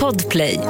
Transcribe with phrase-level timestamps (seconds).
[0.00, 0.60] Podplay.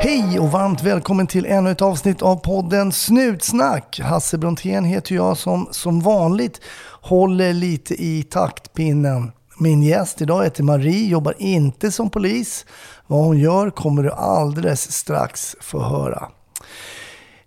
[0.00, 4.00] Hej och varmt välkommen till ännu ett avsnitt av podden Snutsnack.
[4.00, 6.60] Hasse Brontén heter jag som som vanligt
[7.02, 9.32] håller lite i taktpinnen.
[9.58, 12.66] Min gäst idag heter Marie, jobbar inte som polis.
[13.06, 16.28] Vad hon gör kommer du alldeles strax få höra.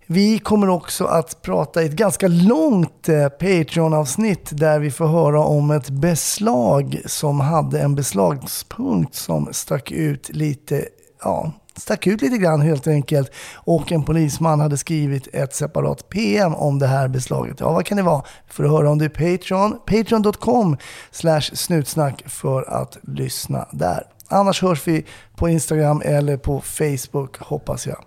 [0.06, 5.40] Vi kommer också att prata i ett ganska långt eh, Patreon-avsnitt där vi får höra
[5.40, 10.84] om ett beslag som hade en beslagspunkt som stack ut lite,
[11.22, 13.30] ja, stack ut lite grann helt enkelt.
[13.54, 17.60] Och en polisman hade skrivit ett separat PM om det här beslaget.
[17.60, 18.22] Ja, vad kan det vara?
[18.48, 19.78] För att höra om det är Patreon.
[19.86, 20.76] Patreon.com
[21.10, 24.06] slash snutsnack för att lyssna där.
[24.28, 28.04] Annars hörs vi på Instagram eller på Facebook hoppas jag.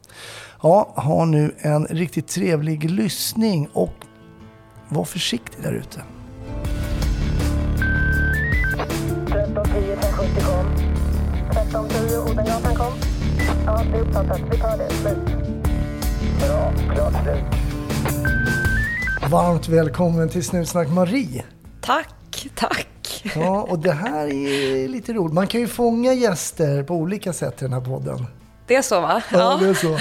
[0.62, 3.94] Ja, ha nu en riktigt trevlig lyssning och
[4.90, 6.02] var försiktig där ute.
[9.28, 10.66] 1310 1070 kom.
[11.52, 12.94] 1310 Odengatan kom.
[13.66, 14.42] Ja, det är uppfattat.
[14.52, 14.90] Vi tar det.
[14.90, 15.18] Slut.
[16.40, 16.74] Bra.
[16.94, 17.44] Klart slut.
[19.32, 21.46] Varmt välkommen till Snutsnack Marie.
[21.82, 22.88] Tack, tack.
[23.36, 25.34] Ja, och det här är lite roligt.
[25.34, 28.26] Man kan ju fånga gäster på olika sätt i den här podden.
[28.68, 29.22] Det är så va?
[29.32, 30.00] Ja, det är så.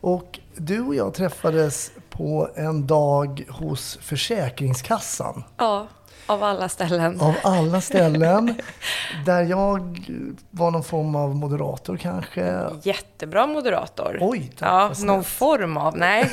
[0.00, 5.44] Och du och jag träffades på en dag hos Försäkringskassan.
[5.56, 5.86] Ja,
[6.28, 7.20] av alla ställen.
[7.20, 8.54] Av alla ställen.
[9.26, 9.98] Där jag
[10.50, 12.60] var någon form av moderator kanske.
[12.82, 14.18] Jättebra moderator.
[14.20, 14.68] Oj, tack,
[15.00, 16.30] Ja, någon form av, nej.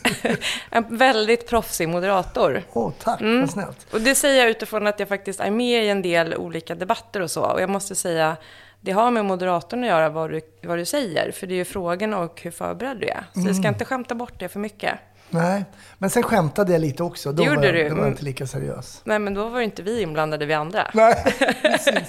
[0.70, 2.62] en väldigt proffsig moderator.
[2.72, 3.40] Åh, tack, Mm.
[3.40, 3.86] vad snällt.
[3.92, 7.20] Och det säger jag utifrån att jag faktiskt är med i en del olika debatter
[7.20, 7.42] och så.
[7.42, 8.36] Och jag måste säga,
[8.80, 11.32] det har med moderatorn att göra vad du, vad du säger.
[11.32, 13.24] För det är ju frågorna och hur förberedd du är.
[13.32, 13.52] Så Mm.
[13.52, 14.94] vi ska inte skämta bort det för mycket.
[15.30, 15.64] Nej,
[15.98, 17.32] men sen skämtade jag lite också.
[17.32, 17.82] Då Det gjorde var, du.
[17.82, 18.08] Då var jag Mm.
[18.10, 19.00] inte lika seriös.
[19.04, 20.90] Nej, men då var inte vi inblandade, vi andra.
[20.94, 21.14] Nej,
[21.62, 22.08] precis.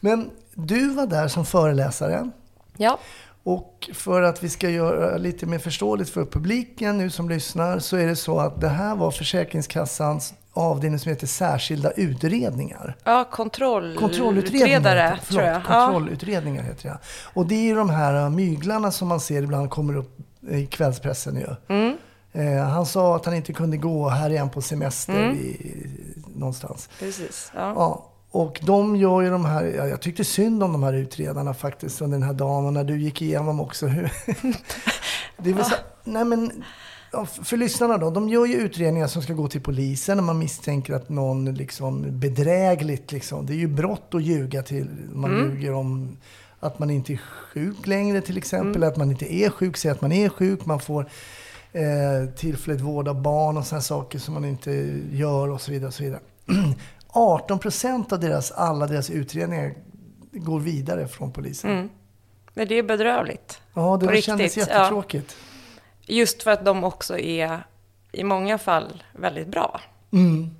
[0.00, 2.30] Men du var där som föreläsare.
[2.76, 2.98] Ja,
[3.42, 7.96] Och för att vi ska göra lite mer förståeligt för publiken nu som lyssnar så
[7.96, 12.96] är det så att det här var Försäkringskassans avdelning som heter särskilda utredningar.
[13.04, 13.96] ja kontroll...
[13.98, 15.32] Kontrollutredningar utredare, det.
[15.32, 15.54] tror jag.
[15.62, 15.86] Förlåt, Ja.
[15.86, 16.98] kontrollutredningar heter det.
[17.34, 20.18] Och det är ju de här äh, myglarna som man ser ibland kommer upp
[20.50, 21.74] i kvällspressen ju.
[21.74, 21.96] Mm.
[22.36, 25.36] Eh, han sa att han inte kunde gå, här är han på semester Mm.
[25.36, 25.76] i,
[26.34, 26.88] någonstans.
[26.98, 27.50] Precis.
[27.54, 27.72] Ja.
[27.76, 31.54] Ja, och de gör ju de här, ja, jag tyckte synd om de här utredarna
[31.54, 34.12] faktiskt under den här dagen och när du gick igenom också hur...
[35.36, 36.64] det vill säga, nej men,
[37.12, 40.24] ja, för för lyssnarna då, de gör ju utredningar som ska gå till polisen när
[40.24, 45.30] man misstänker att någon liksom bedrägligt liksom, det är ju brott att ljuga till, man
[45.34, 45.50] Mm.
[45.50, 46.16] ljuger om
[46.60, 47.16] att man inte är
[47.52, 48.88] sjuk längre till exempel, Mm.
[48.88, 51.06] att man inte är sjuk, säger att man är sjuk, man får
[51.76, 54.70] eh, tillfälligt vård av barn och sådana saker som man inte
[55.12, 55.88] gör och så vidare.
[55.88, 56.20] Och så vidare.
[57.08, 59.74] 18 procent av deras, alla deras utredningar
[60.32, 61.70] går vidare från polisen.
[61.70, 61.88] Mm.
[62.54, 63.60] Men det är bedrövligt.
[63.74, 65.36] Ja, det kändes jättetråkigt.
[66.06, 67.66] Just för att de också är,
[68.12, 69.80] i många fall, väldigt bra.
[70.12, 70.50] Mm.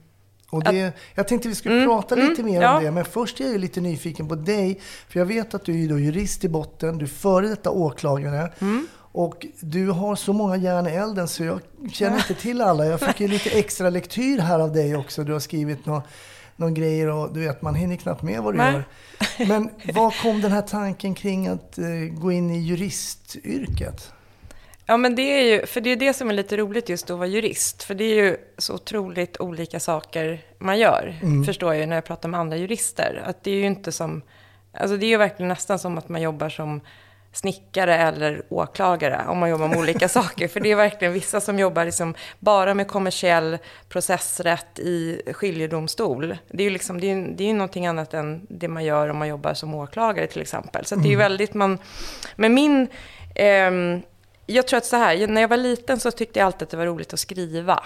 [0.51, 2.77] Och det, jag tänkte vi skulle Mm, prata mm, lite mer ja.
[2.77, 4.81] om det, men först är jag lite nyfiken på dig.
[5.09, 8.53] För jag vet att du är jurist i botten, du är före detta åklagare.
[8.59, 8.87] Mm.
[9.17, 11.61] Och du har så många järn i elden så jag
[11.93, 12.87] känner inte till alla.
[12.87, 15.25] Jag fick ju lite extra lektyr här av dig också.
[15.25, 16.03] Du har skrivit några
[16.57, 18.73] någon grejer och du vet, man hinner knappt med vad du Nej.
[18.73, 18.85] gör.
[19.47, 24.13] Men var kom den här tanken kring att eh, gå in i juristyrket?
[24.87, 27.19] Ja, men det är ju, för det är det som är lite roligt just att
[27.19, 27.83] vara jurist.
[27.83, 31.15] För det är ju så otroligt olika saker man gör,
[31.47, 33.23] förstår jag ju när jag pratar med andra jurister.
[33.27, 34.23] Att det är ju inte som,
[34.73, 36.81] alltså det är ju verkligen nästan som att man jobbar som
[37.37, 40.49] snickare eller åklagare om man jobbar med olika saker.
[40.49, 43.59] För det är verkligen vissa som jobbar liksom bara med kommersiell
[43.89, 46.37] processrätt i skiljedomstol.
[46.49, 49.17] Det är ju liksom, det är, det är någonting annat än det man gör om
[49.17, 50.85] man jobbar som åklagare till exempel.
[50.85, 51.79] Så det är ju väldigt, man,
[52.37, 52.89] men min,
[53.35, 54.03] ehm,
[54.47, 56.77] jag tror att så här, när jag var liten så tyckte jag alltid att det
[56.77, 57.83] var roligt att skriva.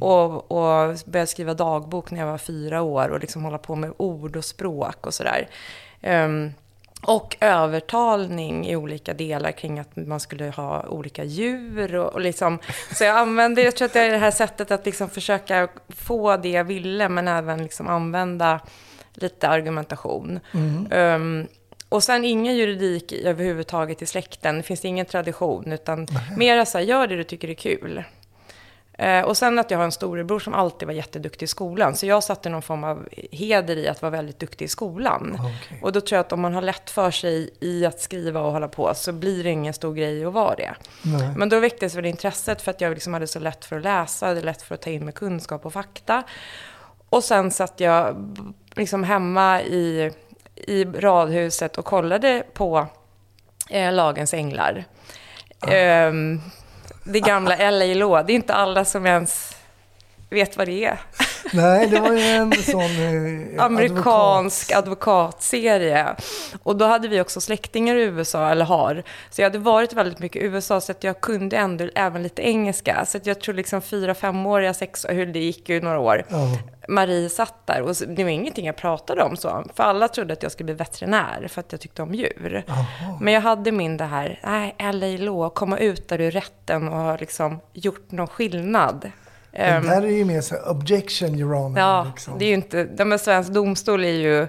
[0.00, 3.92] Och, och började skriva dagbok när jag var fyra år och liksom hålla på med
[3.96, 5.48] ord och språk och sådär.
[6.02, 6.52] Ehm,
[7.02, 11.96] och övertalning i olika delar kring att man skulle ha olika djur.
[11.96, 12.58] Och, och liksom,
[12.94, 16.36] så jag använde, jag tror att det är det här sättet att liksom försöka få
[16.36, 18.60] det jag ville, men även liksom använda
[19.14, 20.40] lite argumentation.
[20.90, 21.46] Ehm,
[21.88, 24.56] och sen ingen juridik överhuvudtaget i släkten.
[24.56, 26.06] Det finns ingen tradition, utan
[26.36, 28.04] mera så här, gör det du tycker är kul.
[28.98, 31.96] Eh, och sen att jag har en storebror som alltid var jätteduktig i skolan.
[31.96, 35.36] Så jag satte någon form av heder i att vara väldigt duktig i skolan.
[35.40, 35.80] Okej.
[35.82, 38.52] Och då tror jag att om man har lätt för sig i att skriva och
[38.52, 40.74] hålla på så blir det ingen stor grej att vara det.
[41.02, 41.30] Nej.
[41.36, 44.26] Men då väcktes väl intresset för att jag liksom hade så lätt för att läsa,
[44.26, 46.22] hade lätt för att ta in med kunskap och fakta.
[47.08, 48.16] Och sen satt jag
[48.76, 50.12] liksom hemma i,
[50.54, 52.86] i radhuset och kollade på
[53.70, 54.84] eh, Lagens Änglar.
[55.66, 56.40] Ehm,
[57.08, 58.22] det gamla LA-lå.
[58.22, 59.56] Det är inte alla som ens
[60.30, 60.98] vet vad det är.
[61.52, 64.78] Nej, det var ju en sån eh, Amerikansk advokat.
[64.78, 66.16] advokatserie.
[66.62, 69.02] Och då hade vi också släktingar i USA, eller har.
[69.30, 72.42] Så jag hade varit väldigt mycket i USA, så att jag kunde ändå även lite
[72.42, 73.04] engelska.
[73.06, 76.24] Så att jag tror liksom fyra, femåriga, sex, hur det gick ju några år.
[76.28, 76.58] Ja.
[76.88, 79.64] Marie satt där och det var ingenting jag pratade om så.
[79.74, 82.64] För alla trodde att jag skulle bli veterinär för att jag tyckte om djur.
[83.20, 86.98] Men jag hade min det här, nej, LA Law, komma ut där ur rätten och
[86.98, 89.10] ha liksom gjort någon skillnad.
[89.58, 91.78] Men Ehm, där är ju mer så här, objection your honor.
[91.78, 92.38] Ja, liksom.
[92.38, 92.88] det är ju inte...
[92.98, 94.46] Ja, men svensk domstol är ju...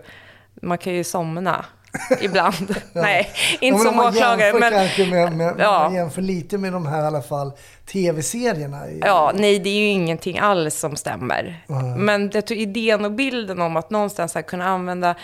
[0.62, 1.66] Man kan ju somna
[2.22, 2.76] ibland.
[2.94, 4.46] Nej, Ja, inte men om som åklagare.
[4.46, 5.80] jämför Men, med, med, Ja.
[5.84, 7.52] man jämför lite med de här i alla fall
[7.92, 8.82] tv-serierna.
[9.02, 11.64] ja, nej, det är ju ingenting alls som stämmer.
[11.98, 15.16] Men jag tror idén och bilden om att någonstans här kunna använda...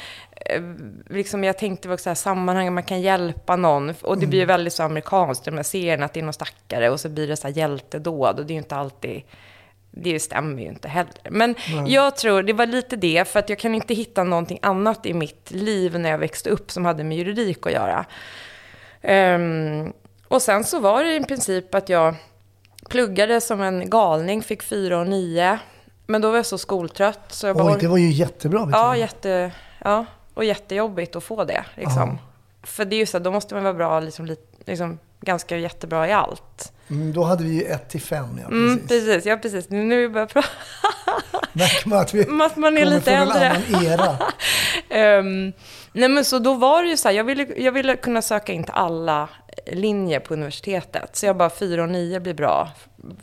[0.45, 0.61] eh,
[1.09, 3.93] Liksom jag tänkte också så här sammanhang, man kan hjälpa någon.
[4.01, 6.89] Och det blir ju väldigt så amerikanskt, de här serierna, att det är någon stackare
[6.89, 8.39] och så blir det så här hjältedåd.
[8.39, 9.21] Och det är ju inte alltid...
[9.97, 11.13] Det stämmer ju inte heller.
[11.29, 11.55] Men
[11.87, 15.13] jag tror, det var lite det, för att jag kan inte hitta någonting annat i
[15.13, 18.05] mitt liv när jag växte upp som hade med juridik att göra.
[19.01, 19.93] Ehm,
[20.27, 22.15] och sen så var det i princip att jag
[22.89, 25.59] pluggade som en galning, fick fyra och nio.
[26.07, 27.73] Men då var jag så skoltrött så jag bara...
[27.73, 28.69] Oj, det var ju jättebra.
[28.71, 29.51] Ja, jätte,
[29.83, 31.65] ja, och jättejobbigt att få det.
[31.75, 32.17] Liksom.
[32.63, 36.11] För det är ju så, då måste man vara bra, liksom, liksom, ganska jättebra i
[36.11, 36.73] allt.
[36.89, 38.87] mm, då hade vi ju 1 till 5, ja Mm, precis.
[39.07, 39.69] precis, ja precis.
[39.69, 40.47] Nu börjar jag prata
[41.53, 43.45] Märker man att vi att man är lite från äldre.
[43.45, 44.17] en annan era.
[44.89, 45.53] Ehm,
[45.93, 48.53] nej men så då var det ju så här, jag ville, jag ville kunna söka
[48.53, 49.29] in till alla
[49.71, 51.15] linjer på universitetet.
[51.15, 52.69] Så jag bara, 4 och 9 blir bra.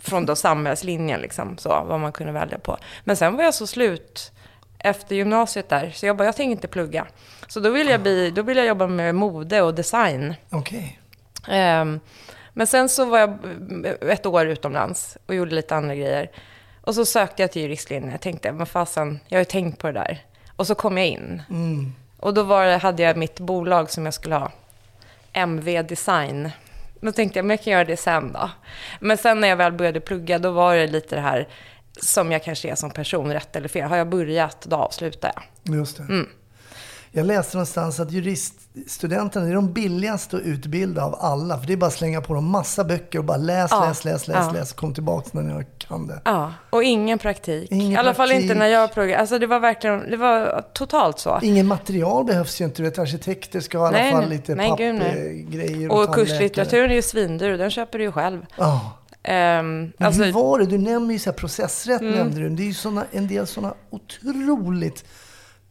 [0.01, 2.79] Från då samhällslinjen liksom, så vad man kunde välja på.
[3.05, 4.33] Men sen var jag så slut
[4.79, 7.07] efter gymnasiet där, så jag bara, jag tänker inte plugga.
[7.49, 10.35] Så då ville jag, bli, då ville jag jobba med mode och design.
[10.51, 10.99] Okej.
[10.99, 11.02] Ehm,
[12.53, 13.39] men sen så var jag
[14.01, 16.31] ett år utomlands och gjorde lite andra grejer.
[16.81, 18.11] Och så sökte jag till juristlinjen.
[18.11, 20.25] Jag tänkte, men fasen, jag har ju tänkt på det där.
[20.57, 21.43] Och så kom jag in.
[21.51, 21.93] Mm.
[22.19, 24.53] Och då var hade jag mitt bolag som jag skulle ha.
[25.33, 26.51] MV Design.
[27.01, 28.51] Då tänkte jag, men jag kan göra det sen då.
[29.01, 31.49] Men sen när jag väl började plugga, då var det lite det här
[32.01, 33.89] som jag kanske är som person, rätt eller fel.
[33.89, 35.77] Har jag börjat, då avslutar jag.
[35.77, 36.03] Just det.
[36.03, 36.29] Mm.
[37.15, 41.59] Jag läste någonstans att juriststudenterna är de billigaste att utbilda av alla.
[41.59, 43.85] För det är bara att slänga på dem massa böcker och bara läs, Ja.
[43.89, 44.53] läs, läs, läs, Ja.
[44.53, 44.73] läs.
[44.73, 46.21] Kom tillbaka när ni kan det.
[46.25, 47.73] Ja, och ingen praktik.
[47.73, 49.21] Ingen I alla fall inte när jag pluggade.
[49.21, 51.39] Alltså det var verkligen, det var totalt så.
[51.43, 52.83] Ingen material behövs ju inte.
[52.83, 56.15] Du vet, arkitekter ska ha i alla Nej, fall lite pappgrejer Och tandläkare.
[56.15, 58.47] kurslitteraturen är ju svindyr, den köper du ju själv.
[58.57, 58.99] Ja.
[59.25, 60.67] Men alltså, hur var det?
[60.67, 62.01] Du nämner ju så här processrätt.
[62.01, 62.15] Mm.
[62.15, 62.49] Nämnde du.
[62.49, 65.05] Det är ju såna, en del sådana otroligt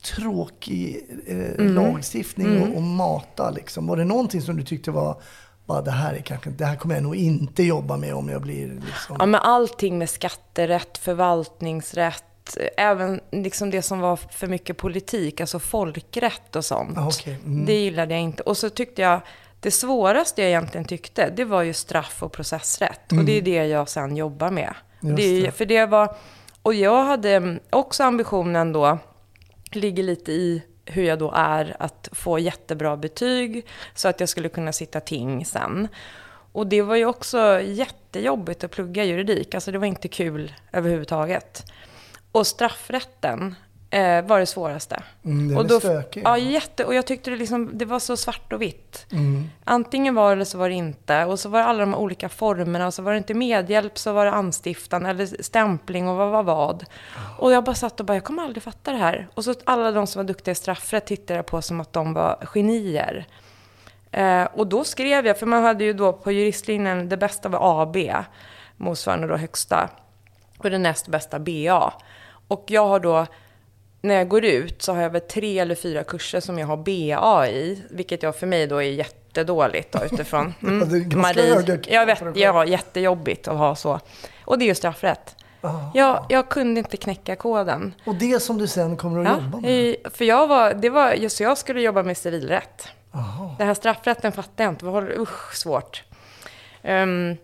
[0.03, 1.74] tråkig eh, Mm.
[1.74, 3.50] lagstiftning och, och mata.
[3.50, 3.88] Liksom.
[3.88, 5.21] Var det någonting som du tyckte var
[5.65, 8.42] bara, det här, är kanske, det här kommer jag nog inte jobba med om jag
[8.42, 8.68] blir...
[8.68, 9.15] Liksom.
[9.19, 15.59] ja, men allting med skatterätt, förvaltningsrätt, även liksom det som var för mycket politik, alltså
[15.59, 16.98] folkrätt och sånt.
[16.98, 17.39] Ah, okej.
[17.45, 17.65] Mm.
[17.65, 18.44] Det gillade jag inte.
[18.44, 19.21] Och så tyckte jag,
[19.59, 23.12] det svåraste jag egentligen tyckte, det var ju straff och processrätt.
[23.12, 24.74] Och det är det jag sen jobbar med.
[25.03, 25.15] Mm.
[25.15, 25.51] Det det.
[25.51, 26.15] För det var,
[26.62, 28.98] och jag hade också ambitionen då,
[29.75, 33.65] ligger lite i hur jag då är, att få jättebra betyg
[33.95, 35.88] så att jag skulle kunna sitta ting sen.
[36.53, 41.72] Och det var ju också jättejobbigt att plugga juridik, alltså det var inte kul överhuvudtaget.
[42.31, 43.55] Och straffrätten
[43.91, 45.03] eh, var det svåraste.
[45.25, 46.21] Mm, den och då, stökig.
[46.25, 49.05] Ja, jätte, och jag tyckte det, liksom, det var så svart och vitt.
[49.12, 49.50] Mm.
[49.63, 51.25] Antingen var det eller så var det inte.
[51.25, 52.88] Och så var det alla de olika formerna.
[52.88, 56.43] Och så var det inte medhjälp så var det anstiftan eller stämpling och vad var
[56.43, 56.86] vad.
[57.38, 59.27] Och jag bara satt och bara, jag kommer aldrig fatta det här.
[59.33, 62.13] Och så alla de som var duktiga i straffrätt tittade jag på som att de
[62.13, 63.27] var genier.
[64.12, 67.81] Eh, och då skrev jag, för man hade ju då på juristlinjen, det bästa var
[67.81, 67.98] AB,
[68.77, 69.89] motsvarande då högsta.
[70.57, 71.93] Och det näst bästa BA.
[72.48, 73.25] Och jag har då,
[74.01, 76.77] när jag går ut så har jag väl tre eller fyra kurser som jag har
[76.77, 77.81] BA i.
[77.89, 80.53] Vilket jag för mig då är jättedåligt då utifrån.
[80.62, 81.10] Mm.
[81.10, 81.24] Krav
[81.88, 82.38] jag vet, på dig själv.
[82.38, 84.00] ja, jättejobbigt att ha så.
[84.46, 85.36] Och det är ju straffrätt.
[85.62, 85.70] Ah.
[85.93, 87.93] Jag, jag kunde inte knäcka koden.
[88.05, 89.96] Och det som du sen kommer att Ja, jobba med?
[90.13, 92.88] för jag var, det var, just jag skulle jobba med civilrätt.
[93.13, 93.55] Aha.
[93.58, 94.86] Det här straffrätten fattar jag inte.
[95.20, 96.03] Usch, svårt.
[96.84, 97.38] Ehm,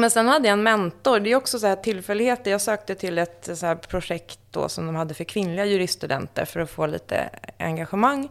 [0.00, 1.20] men sen hade jag en mentor.
[1.20, 2.50] Det är också så här tillfälligheter.
[2.50, 6.60] Jag sökte till ett så här projekt då som de hade för kvinnliga juriststudenter för
[6.60, 8.28] att få lite engagemang.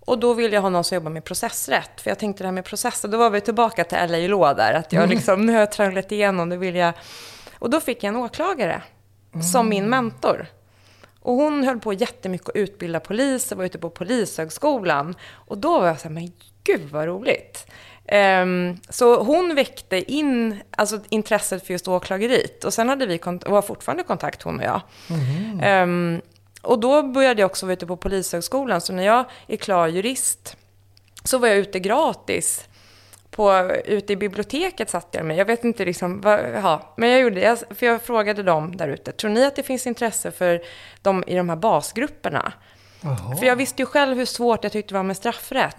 [0.00, 2.00] Och då ville jag ha någon som jobbar med processrätt.
[2.00, 4.72] För jag tänkte det här med processer, då var vi tillbaka till LA där.
[4.74, 6.92] Att jag liksom, nu har jag tragglat igenom, nu vill jag...
[7.58, 8.82] Och då fick jag en åklagare
[9.52, 10.46] som min mentor.
[11.20, 15.14] Och hon höll på jättemycket att utbilda poliser, var ute på polishögskolan.
[15.32, 16.32] Och då var jag så här, men
[16.64, 17.66] gud vad roligt.
[18.12, 22.64] Um, så hon väckte in alltså, intresset för just åklageriet.
[22.64, 24.80] Och sen hade vi kont- och har fortfarande kontakt, hon och jag.
[25.82, 26.20] Um,
[26.62, 28.80] och då började jag också vara ute på Polishögskolan.
[28.80, 30.56] Så när jag är klar jurist
[31.24, 32.68] så var jag ute gratis.
[33.30, 35.36] På, ute i biblioteket satt jag med.
[35.36, 37.64] Jag vet inte liksom, vad, ja, men jag gjorde det.
[37.78, 40.60] För jag frågade dem där ute, tror ni att det finns intresse för
[41.02, 42.52] dem i de här basgrupperna?
[43.00, 43.36] Jaha.
[43.36, 45.76] För jag visste ju själv hur svårt jag tyckte det var med straffrätt.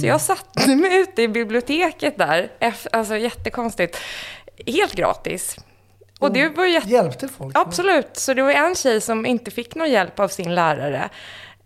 [0.00, 2.50] Så jag satte mig ute i biblioteket där,
[2.92, 3.96] alltså jättekonstigt,
[4.66, 5.56] helt gratis.
[6.20, 6.88] Och det var jätte...
[6.88, 7.56] Hjälpte folk?
[7.58, 8.16] Absolut.
[8.16, 11.08] Så det var en tjej som inte fick någon hjälp av sin lärare.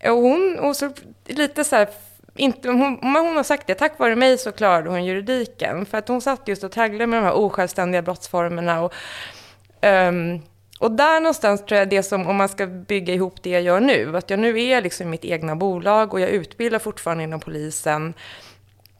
[0.04, 0.90] Och hon, och så
[1.26, 1.88] lite så här,
[2.36, 5.86] inte, hon, hon har sagt det, tack vare mig så klarade hon juridiken.
[5.86, 8.82] För att hon satt just och tragglade med de här osjälvständiga brottsformerna.
[8.82, 8.94] Och,
[9.80, 10.40] ehm,
[10.80, 13.80] och där någonstans tror jag det som, om man ska bygga ihop det jag gör
[13.80, 18.14] nu, att jag nu är liksom mitt egna bolag och jag utbildar fortfarande inom polisen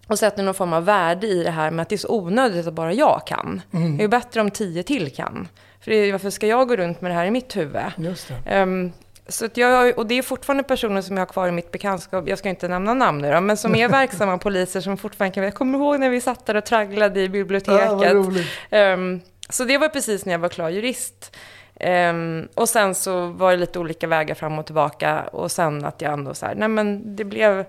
[0.06, 2.66] och sätter någon form av värde i det här med att det är så onödigt
[2.66, 3.62] att bara jag kan.
[3.98, 5.48] Det är bättre om tio till kan.
[5.80, 7.82] För det varför ska jag gå runt med det här i mitt huvud?
[7.96, 8.50] Just det.
[8.50, 8.92] Ehm,
[9.28, 12.38] så jag, och det är fortfarande personer som jag har kvar i mitt bekantskap, jag
[12.38, 15.54] ska inte nämna namn nu då, men som är verksamma poliser som fortfarande kan, jag
[15.54, 18.02] kommer ihåg när vi satt där och tragglade i biblioteket.
[18.02, 18.48] Ja, roligt.
[18.70, 21.36] Ehm, så det var precis när jag var klar jurist.
[21.80, 26.00] Ehm, och sen så var det lite olika vägar fram och tillbaka och sen att
[26.02, 27.64] jag ändå så här, nej men det blev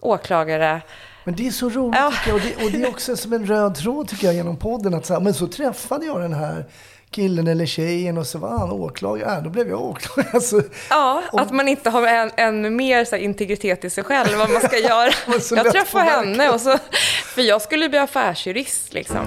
[0.00, 0.80] åklagare.
[1.24, 2.10] Men det är så roligt Ja.
[2.10, 2.34] tycker jag.
[2.36, 4.94] Och det, och det är också som en röd tråd tycker jag genom podden.
[4.94, 6.64] Att så här, men så träffade jag den här
[7.10, 9.36] killen eller tjejen och så var han åklagare.
[9.36, 10.30] Äh, då blev jag åklagare.
[10.34, 14.04] Alltså, Ja, Och- att man inte har en, en mer så här, integritet i sig
[14.04, 15.10] själv, vad man ska göra.
[15.50, 16.78] Jag träffade henne och så,
[17.34, 19.26] för jag skulle bli affärsjurist liksom.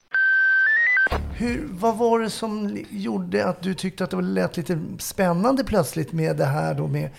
[1.41, 6.11] Hur, vad var det som gjorde att du tyckte att det lät lite spännande plötsligt
[6.11, 7.09] med det här då med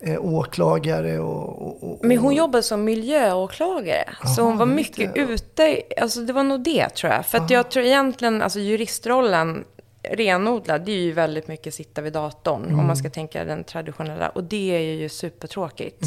[0.00, 4.04] eh, åklagare och, och, och Men hon jobbade som miljöåklagare.
[4.36, 5.30] så hon var det mycket jag.
[5.30, 7.26] ute, alltså det var nog det tror jag.
[7.26, 9.64] För att jag tror egentligen, alltså juristrollen,
[10.02, 12.74] renodlad, det är ju väldigt mycket sitta vid datorn.
[12.80, 14.28] Om man ska tänka den traditionella.
[14.28, 16.04] Och det är ju supertråkigt.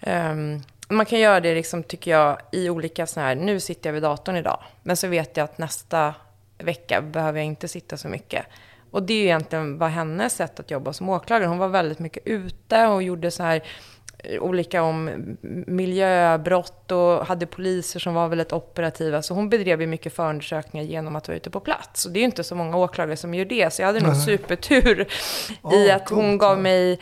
[0.00, 3.94] Ehm, man kan göra det, liksom, tycker jag, i olika sådana här, nu sitter jag
[3.94, 4.62] vid datorn idag.
[4.82, 6.14] Men så vet jag att nästa
[6.58, 8.46] vecka behöver jag inte sitta så mycket.
[8.90, 11.48] Och det är ju egentligen var hennes sätt att jobba som åklagare.
[11.48, 13.62] Hon var väldigt mycket ute och gjorde så här
[14.18, 15.10] eh, olika om
[15.66, 19.22] miljöbrott och hade poliser som var väldigt operativa.
[19.22, 22.06] Så hon bedrev ju mycket förundersökningar genom att vara ute på plats.
[22.06, 23.72] Och det är ju inte så många åklagare som gör det.
[23.72, 25.00] Så jag hade nog supertur
[25.72, 27.00] i Ja, att hon gav mig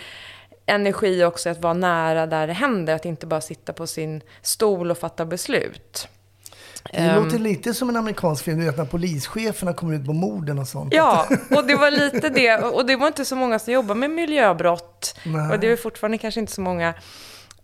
[0.66, 2.94] energi också att vara nära där det händer.
[2.94, 6.08] Att inte bara sitta på sin stol och fatta beslut.
[6.92, 10.12] Det Ehm, låter lite som en amerikansk film, du vet när polischeferna kommer ut på
[10.12, 10.94] morden och sånt.
[10.94, 11.26] Ja,
[11.56, 12.58] och det var lite det.
[12.58, 15.18] Och det var inte så många som jobbade med miljöbrott.
[15.24, 15.52] Nej.
[15.52, 16.94] Och det är fortfarande kanske inte så många.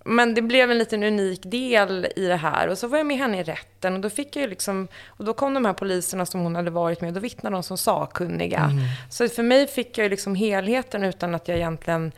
[0.05, 2.69] Men det blev en liten unik del i det här.
[2.69, 3.95] Och så var jag med henne i rätten.
[3.95, 4.89] Och då fick jag ju liksom...
[5.07, 7.09] Och då kom de här poliserna som hon hade varit med.
[7.09, 8.71] Och då vittnade de som sakkunniga.
[9.11, 12.13] Så för mig fick jag ju liksom helheten utan att jag egentligen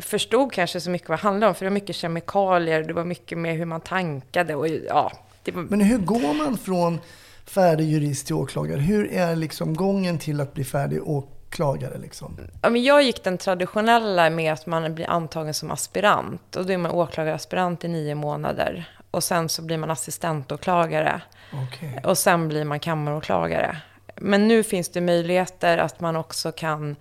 [0.00, 1.54] förstod kanske så mycket vad det handlade om.
[1.54, 2.82] För det var mycket kemikalier.
[2.82, 4.54] Det var mycket med hur man tankade.
[4.54, 5.12] Och ja,
[5.52, 7.00] var, Men hur går man från
[7.44, 8.80] färdig jurist till åklagare?
[8.80, 11.98] Hur är liksom gången till att bli färdig åklagare?
[11.98, 12.38] Liksom?
[12.62, 16.56] Ja, men jag gick den traditionella med att man blir antagen som aspirant.
[16.56, 18.88] Och då är man åklagaraspirant i nio månader.
[19.10, 21.22] Och sen så blir man assistentåklagare.
[21.52, 22.00] Okej.
[22.04, 23.76] Och sen blir man kammaråklagare.
[24.16, 26.96] Men nu finns det möjligheter att man också kan,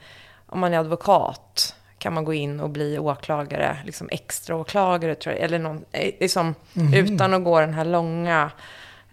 [0.46, 1.76] om man är advokat,
[2.06, 6.14] kan man gå in och bli åklagare, liksom extra åklagare tror jag, eller någon, eh,
[6.20, 6.56] liksom,
[6.94, 8.52] utan att gå den här långa.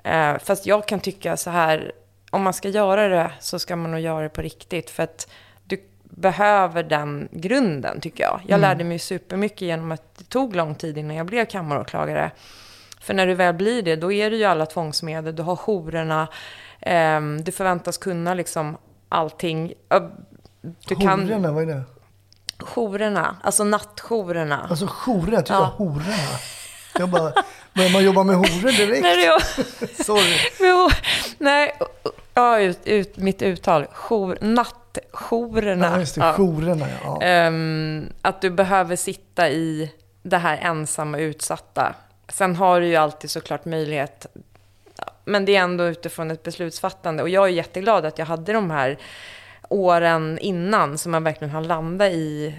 [0.05, 1.93] Eh, fast jag kan tycka så här,
[2.31, 4.91] om man ska göra det så ska man nog göra det på riktigt.
[4.91, 5.31] För att
[5.65, 8.41] du behöver den grunden tycker jag.
[8.47, 12.31] Jag lärde mig supermycket genom att det tog lång tid innan jag blev kammaråklagare.
[13.01, 15.37] För när du väl blir det, då är det ju alla tvångsmedel.
[15.37, 16.29] Du har jourerna,
[16.81, 18.77] ehm, du förväntas kunna liksom
[19.09, 19.73] allting.
[20.89, 21.83] Du kan, Hororna, vad är det?
[22.63, 24.67] Jourerna, alltså nattjourerna.
[24.71, 25.75] Alltså jourer, jag tycker Ja.
[25.77, 26.15] hororna.
[26.99, 27.33] Jag bara,
[27.75, 29.03] börjar man jobba med horor direkt?
[29.03, 30.37] Nej, är- Sorry.
[30.61, 30.91] Jo,
[31.39, 31.79] nej,
[32.35, 33.87] Ja, ut, ut, mitt uttal.
[33.93, 35.91] Jour, nattjourerna.
[35.93, 36.21] Ja, just det.
[36.21, 36.35] Ja.
[36.37, 37.23] Jourerna, ja.
[37.23, 39.93] Ehm, att du behöver sitta i
[40.23, 41.95] det här ensamma utsatta.
[42.29, 44.27] Sen har du ju alltid såklart möjlighet,
[45.25, 47.23] men det är ändå utifrån ett beslutsfattande.
[47.23, 48.99] Och jag är jätteglad att jag hade de här
[49.69, 52.55] åren innan som man verkligen har landat i.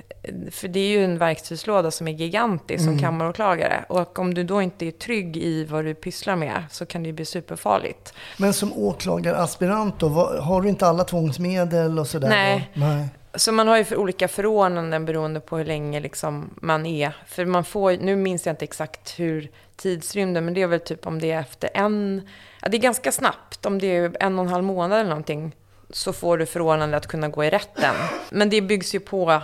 [0.52, 3.86] För det är ju en verktygslåda som är gigantisk som kammaråklagare.
[3.90, 7.08] Och om du då inte är trygg i vad du pysslar med så kan det
[7.08, 8.14] ju bli superfarligt.
[8.38, 12.30] Men som åklagaraspirant då, har du inte alla tvångsmedel och sådär?
[12.30, 12.72] Nej.
[12.74, 13.08] Nej.
[13.36, 17.16] Så man har ju för olika förordnanden beroende på hur länge liksom man är.
[17.28, 21.08] För man får, nu minns jag inte exakt hur tidsrymden, men det är väl typ
[21.08, 22.28] om det är efter en,
[22.62, 25.56] ja det är ganska snabbt, om det är en och en halv månad eller någonting,
[25.90, 27.96] så får du förordnande att kunna gå i rätten.
[28.30, 29.42] Men det byggs ju på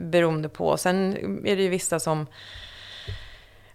[0.00, 0.76] beroende på.
[0.76, 2.26] Sen är det ju vissa som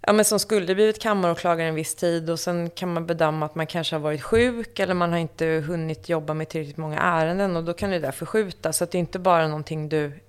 [0.01, 3.55] Ja, men som skulle blivit kammaråklagare en viss tid och sen kan man bedöma att
[3.55, 7.55] man kanske har varit sjuk eller man har inte hunnit jobba med tillräckligt många ärenden
[7.55, 8.77] och då kan det där förskjutas.
[8.77, 10.19] Så att det är inte bara någonting du,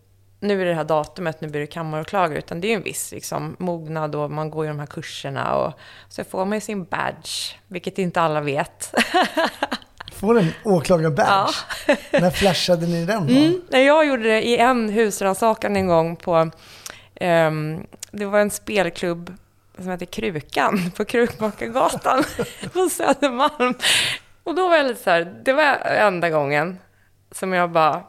[0.41, 3.13] nu är det det här datumet, nu blir du kammaråklagare, utan det är en viss
[3.13, 5.73] liksom, mognad och man går ju de här kurserna och
[6.09, 8.95] så får man ju sin badge, vilket inte alla vet.
[10.21, 11.55] Får en åklagarbadge?
[12.13, 13.33] När flashade ni den då?
[13.33, 16.51] Mm, jag gjorde det i en husrannsakan en gång på,
[17.15, 19.35] ehm, det var en spelklubb
[19.77, 22.25] som hette Krukan på Krukmakargatan
[22.73, 23.75] på Södermalm.
[24.45, 26.79] Och då var jag lite så här, det var enda gången
[27.33, 28.03] som jag bara,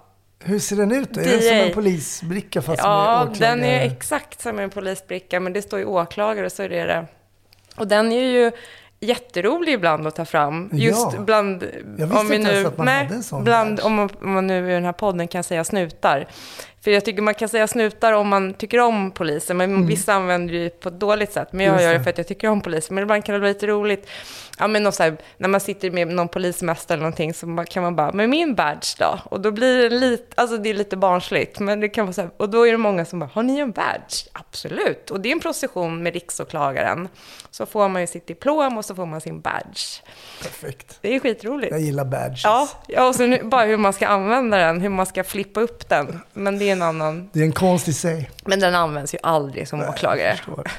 [0.44, 1.22] Hur ser den ut då?
[1.22, 3.56] Är den som en polisbricka fast med ja, åklagare?
[3.56, 7.06] den är exakt som en polisbricka, men det står ju åklagare, så är det det.
[7.76, 8.52] Och den är ju
[9.00, 10.70] jätterolig ibland att ta fram.
[10.74, 11.20] Just Ja.
[11.22, 11.64] bland,
[12.12, 13.10] om vi nu, nej,
[13.42, 16.28] bland, om man nu i den här podden kan säga snutar.
[16.84, 20.54] För jag tycker man kan säga snutar om man tycker om polisen, men vissa använder
[20.54, 21.48] det på ett dåligt sätt.
[21.52, 21.82] Men jag Mm.
[21.82, 22.96] Just gör det för att jag tycker om polisen.
[22.96, 24.10] Men ibland kan det vara lite roligt.
[24.60, 27.84] Ja, men något så här, när man sitter med någon polismästare eller någonting så kan
[27.84, 29.20] man bara, men min badge då?
[29.24, 32.22] Och då blir det lite, alltså det är lite barnsligt, men det kan vara så
[32.22, 34.28] här, och då är det många som bara, har ni en badge?
[34.34, 37.08] Absolut, och det är en procession med riksåklagaren.
[37.52, 40.02] Så får man ju sitt diplom och så får man sin badge.
[40.44, 40.98] Perfekt.
[41.02, 41.72] Det är skitroligt.
[41.72, 42.44] Jag gillar badges.
[42.44, 45.62] Ja, ja, och så nu, bara hur man ska använda den, hur man ska flippa
[45.62, 46.20] upp den.
[46.34, 48.30] Men det är en annan, Det är en konst i sig.
[48.46, 50.28] men den används ju aldrig som åklagare.
[50.28, 50.72] Jag förstår.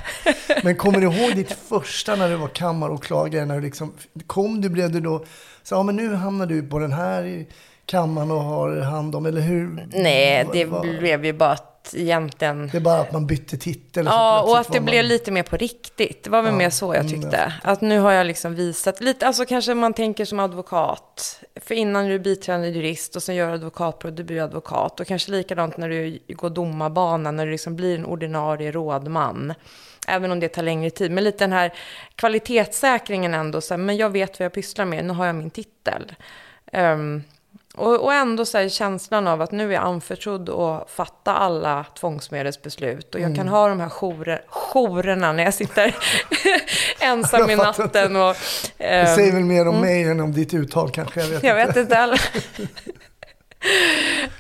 [0.65, 3.45] Men kommer du ihåg ditt första när du var kammaråklagare?
[3.45, 3.93] När du liksom,
[4.27, 5.25] kom du, blev du då,
[5.63, 7.47] så ja men nu hamnar du på den här
[7.91, 9.87] kammaren och har hand om, eller hur?
[9.93, 10.67] Nej, det
[10.99, 12.69] blev ju bara att egentligen...
[12.69, 14.07] Det är bara att man bytte titel.
[14.07, 16.25] Ja, och att det var blev man- lite mer på riktigt.
[16.25, 17.53] Det var väl Ja, mer så jag mm, tyckte.
[17.63, 21.41] Att nu har jag liksom visat lite, alltså kanske man tänker som advokat.
[21.57, 25.01] För innan är du biträdande jurist och sen gör advokatprov, du blir advokat.
[25.01, 29.55] Och kanske likadant när du går domarbanan, när du liksom blir en ordinarie rådman.
[30.09, 31.11] Även om det tar längre tid.
[31.11, 31.73] Men lite den här
[32.15, 35.51] kvalitetssäkringen ändå, så här, men jag vet vad jag pysslar med, nu har jag min
[35.51, 36.13] titel.
[36.73, 37.23] Ehm,
[37.81, 41.85] och, och ändå så här, känslan av att nu är jag anförtrodd att fatta alla
[42.01, 43.15] tvångsmedelsbeslut.
[43.15, 43.37] Och jag Mm.
[43.37, 45.95] kan ha de här jourer, jourerna när jag sitter
[47.01, 48.17] ensam i natten.
[48.17, 48.37] Och,
[48.79, 51.21] Det ehm, säger väl mer om mig än om ditt uttal kanske.
[51.21, 51.67] Jag vet jag inte.
[51.67, 52.21] vet inte heller.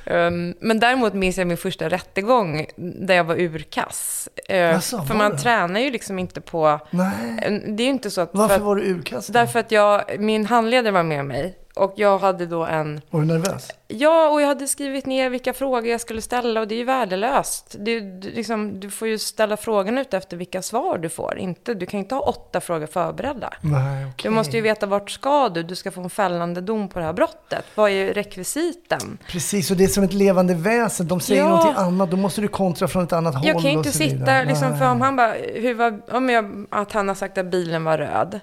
[0.04, 4.28] Ehm, men däremot minns jag min första rättegång där jag var urkass.
[4.50, 5.38] Uh, för man det?
[5.38, 6.80] tränar ju liksom inte på...
[6.90, 7.62] Nej.
[7.66, 8.30] Det är ju inte så att...
[8.30, 9.26] för Varför att, var du urkast?
[9.28, 9.32] då?
[9.32, 11.56] Därför att jag, min handledare var med mig.
[11.80, 13.00] Och jag hade då en...
[13.10, 13.68] Var du nervös?
[13.88, 16.84] Ja, och jag hade skrivit ner vilka frågor jag skulle ställa och det är ju
[16.84, 17.76] värdelöst.
[17.78, 21.38] Det, du, liksom, du får ju ställa frågan ut efter vilka svar du får.
[21.38, 23.52] Inte, du kan inte ha åtta frågor förberedda.
[23.60, 24.14] Nej, okej.
[24.22, 25.62] Du måste ju veta vart ska du?
[25.62, 27.64] Du ska få en fällande dom på det här brottet.
[27.74, 29.18] Vad är rekvisiten?
[29.26, 31.08] Precis, och det är som ett levande väsen.
[31.08, 31.48] De säger Ja.
[31.48, 33.46] någonting annat, då måste du kontra från ett annat håll.
[33.46, 36.92] Jag kan ju inte sitta liksom, för om han bara, hur var, om jag, att
[36.92, 38.40] han har sagt att bilen var röd.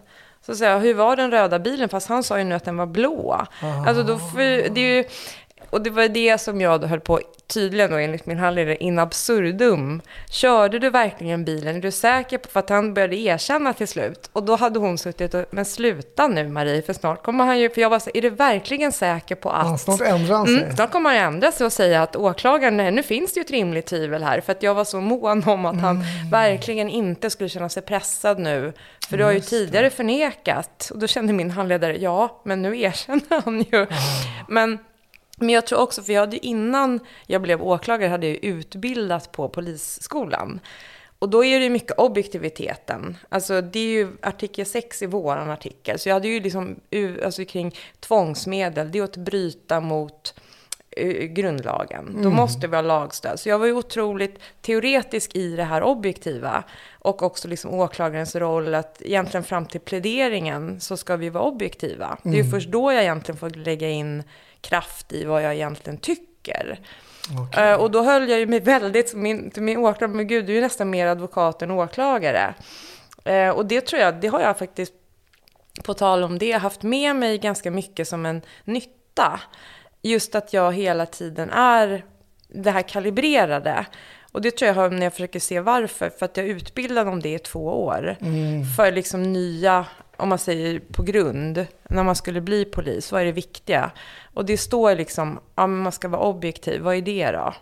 [0.48, 1.90] Så säger jag, hur var den röda bilen?
[1.90, 3.46] Fast han sa ju nu att den var blå.
[3.88, 5.04] Alltså då får, det är ju,
[5.70, 10.02] och det var det som jag höll på, tydligen då enligt min handledare, in absurdum.
[10.30, 11.76] Körde du verkligen bilen?
[11.76, 14.30] Är du säker på, för att han började erkänna till slut.
[14.34, 17.70] Och då hade hon suttit och, men sluta nu Marie, för snart kommer han ju,
[17.70, 19.68] för jag var så, är du verkligen säker på att...
[19.68, 20.58] Ja, snart ändrar han sig.
[20.64, 23.42] Mm, snart kommer han ändra sig och säga att åklagaren, nej, nu finns det ju
[23.42, 24.42] ett rimligt tvivel här.
[24.42, 26.30] För att jag var så mån om att han Mm.
[26.32, 28.74] verkligen inte skulle känna sig pressad nu.
[29.10, 30.90] För du har ju tidigare förnekat.
[30.94, 33.86] Och då kände min handledare, ja, men nu erkänner han ju.
[34.48, 34.80] Men,
[35.40, 38.50] men jag tror också, för jag hade ju innan jag blev åklagare, hade jag ju
[38.52, 40.60] utbildat på polisskolan.
[41.20, 43.18] Och då är det ju mycket objektiviteten.
[43.30, 46.00] Alltså det är ju artikel 6 i våran artikel.
[46.00, 46.76] Så jag hade ju liksom,
[47.26, 50.40] alltså kring tvångsmedel, det är att bryta mot
[50.92, 52.20] eh, grundlagen.
[52.24, 53.40] Då måste vi ha lagstöd.
[53.40, 56.64] Så jag var ju otroligt teoretisk i det här objektiva.
[57.00, 62.18] Och också liksom åklagarens roll att egentligen fram till pläderingen så ska vi vara objektiva.
[62.24, 64.24] Det är ju först då jag egentligen får lägga in
[64.70, 66.80] kraft i vad jag egentligen tycker.
[67.58, 70.56] Eh, och då höll jag ju mig väldigt, min, min åklagare, men gud, du är
[70.56, 72.54] ju nästan mer advokat än åklagare.
[73.24, 74.94] Eh, och det tror jag, det har jag faktiskt,
[75.84, 79.40] på tal om det, haft med mig ganska mycket som en nytta.
[80.02, 82.06] Just att jag hela tiden är
[82.48, 83.86] det här kalibrerade.
[84.32, 87.22] Och det tror jag har när jag försöker se varför, för att jag utbildade om
[87.22, 88.18] det i två år.
[88.76, 89.86] För liksom nya,
[90.18, 93.92] om man säger på grund, när man skulle bli polis, vad är det viktiga?
[94.34, 97.54] Och det står liksom, ja men man ska vara objektiv, vad är det då?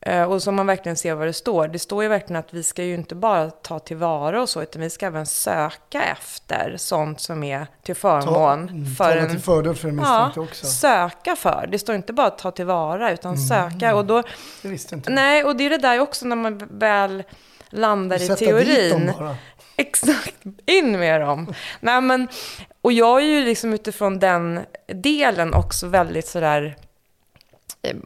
[0.00, 1.68] Eh, Och så man verkligen ser vad det står.
[1.68, 4.82] Det står ju verkligen att vi ska ju inte bara ta tillvara och så, utan
[4.82, 9.30] vi ska även söka efter sånt som är till förmån mm, för tala en...
[9.30, 10.66] till fördel för den Ja, misstänkte också.
[10.66, 11.68] söka för.
[11.70, 13.94] Det står inte bara ta tillvara, utan söka.
[13.96, 14.22] Och då,
[14.62, 17.22] Det visste inte nej, och det är det där också när man väl
[17.70, 19.12] landar i teorin.
[19.76, 21.54] Exakt, in med dem.
[21.80, 22.28] Nej, men,
[22.82, 26.76] och jag är ju liksom utifrån den delen också väldigt sådär,
[27.82, 27.96] eh,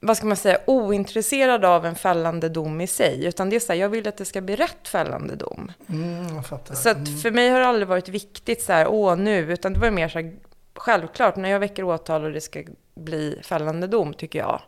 [0.00, 3.24] vad ska man säga, ointresserad av en fällande dom i sig.
[3.24, 5.72] Utan det är så här, jag vill att det ska bli rätt fällande dom.
[5.88, 6.42] Mm.
[6.74, 9.80] Så att för mig har det aldrig varit viktigt så här, åh nu, utan det
[9.80, 10.32] var mer så här,
[10.74, 12.62] självklart när jag väcker åtal och det ska
[12.94, 14.60] bli fällande dom tycker jag.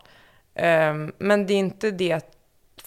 [0.55, 2.40] Ehm, men det är inte det att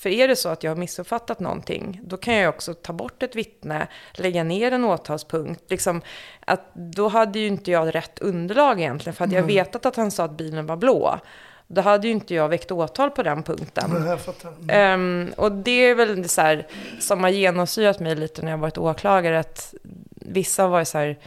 [0.03, 3.23] för är det så att jag har missuppfattat någonting, då kan jag också ta bort
[3.23, 5.63] ett vittne, lägga ner en åtalspunkt.
[5.71, 6.01] Liksom,
[6.45, 10.11] att då hade ju inte jag rätt underlag egentligen, för hade jag vetat att han
[10.11, 11.19] sa att bilen var blå,
[11.67, 13.91] då hade ju inte jag väckt åtal på den punkten.
[13.91, 14.17] Mm.
[14.61, 14.69] Mm.
[14.69, 16.67] Ehm, och det är väl så här,
[16.99, 19.73] som har genomsyrat mig lite när jag varit åklagare, att
[20.13, 21.17] vissa har varit så här,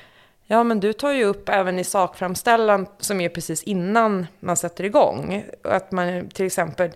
[0.47, 4.85] ja men du tar ju upp även i sakframställan som är precis innan man sätter
[4.85, 5.45] igång.
[5.63, 6.91] Att man till exempel,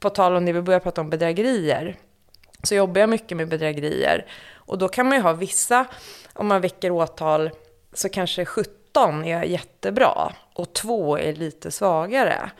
[0.00, 1.96] på tal om det vi börjar prata om bedrägerier,
[2.62, 4.26] så jobbar jag mycket med bedrägerier.
[4.54, 5.86] Och då kan man ju ha vissa,
[6.32, 7.50] om man väcker åtal,
[7.92, 12.50] så kanske 70 17 är jättebra och två är lite svagare.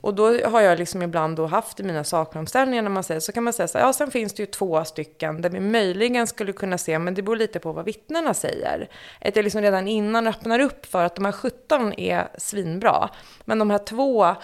[0.00, 3.32] Och då har jag liksom ibland då haft i mina sakframställningar när man säger, så
[3.32, 6.26] kan man säga så här, ja sen finns det ju två stycken där vi möjligen
[6.26, 8.88] skulle kunna se, men det beror lite på vad vittnena säger.
[9.20, 13.08] Att jag liksom redan innan öppnar upp för att de här 17 är svinbra,
[13.44, 14.34] men de här två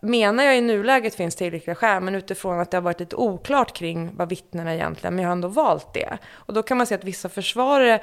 [0.00, 3.76] menar jag i nuläget finns tillräckliga skäl, men utifrån att det har varit lite oklart
[3.76, 6.18] kring vad vittnena egentligen, men jag har ändå valt det.
[6.32, 8.00] Och då kan man se att vissa försvarare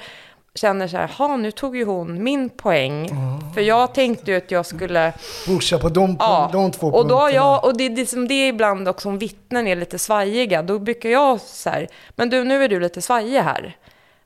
[0.56, 3.08] känner så här, ha nu tog ju hon min poäng.
[3.54, 5.12] För jag tänkte ju att jag skulle...
[5.46, 7.30] Pusha på de, Ja, de två och då punkterna.
[7.30, 10.78] jag, och det, det, som det är ibland också om vittnen är lite svajiga, då
[10.78, 13.76] brukar jag så här, men du nu är du lite svajig här.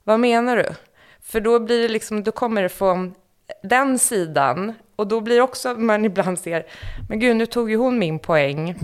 [0.05, 0.67] Vad menar du?
[1.23, 3.15] För då blir det liksom, då kommer det från
[3.63, 6.67] den sidan, och då blir också man ibland ser,
[7.09, 8.75] men gud nu tog ju hon min poäng.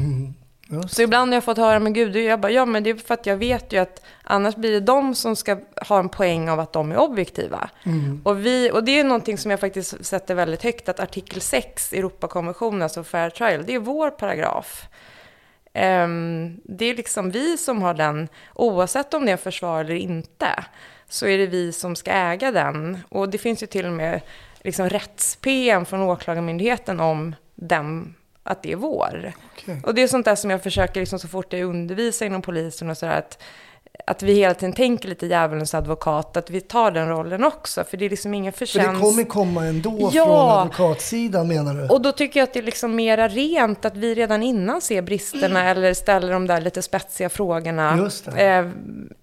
[0.68, 0.94] Just.
[0.94, 3.14] Så ibland har jag fått höra, men gud, jag bara, ja men det är för
[3.14, 6.60] att jag vet ju att annars blir det de som ska ha en poäng av
[6.60, 7.70] att de är objektiva.
[8.24, 11.92] Och, vi, och det är någonting som jag faktiskt sätter väldigt högt, att artikel 6
[11.92, 14.88] i Europakonventionen, alltså fair trial, det är vår paragraf.
[15.72, 20.64] Ehm, det är liksom vi som har den, oavsett om det är försvar eller inte,
[21.08, 22.98] så är det vi som ska äga den.
[23.08, 24.20] Och det finns ju till och med
[24.60, 28.14] liksom rätts-PM från Åklagarmyndigheten om den,
[28.46, 29.32] att det är vår.
[29.52, 29.80] Okej.
[29.84, 32.90] Och det är sånt där som jag försöker, liksom, så fort jag undervisar inom polisen
[32.90, 33.42] och sådär, att,
[34.06, 37.96] att vi hela tiden tänker lite djävulens advokat, att vi tar den rollen också, för
[37.96, 39.00] det är liksom ingen För förtjänst.
[39.00, 40.24] det kommer komma ändå Ja.
[40.24, 41.88] från advokatsidan menar du?
[41.88, 45.02] Och då tycker jag att det är liksom mera rent att vi redan innan ser
[45.02, 47.96] bristerna eller ställer de där lite spetsiga frågorna.
[47.98, 48.44] Just det.
[48.46, 48.66] Eh,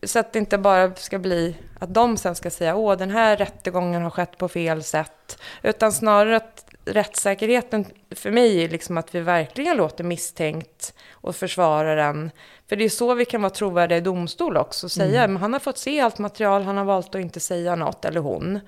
[0.03, 3.37] så att det inte bara ska bli att de sen ska säga åh den här
[3.37, 5.37] rättegången har skett på fel sätt.
[5.63, 12.31] Utan snarare att rättssäkerheten för mig är liksom att vi verkligen låter misstänkt och försvararen.
[12.69, 14.89] För det är så vi kan vara trovärdiga i domstol också.
[14.89, 15.33] Säga, Mm.
[15.33, 18.19] men han har fått se allt material, han har valt att inte säga något, eller
[18.19, 18.59] hon.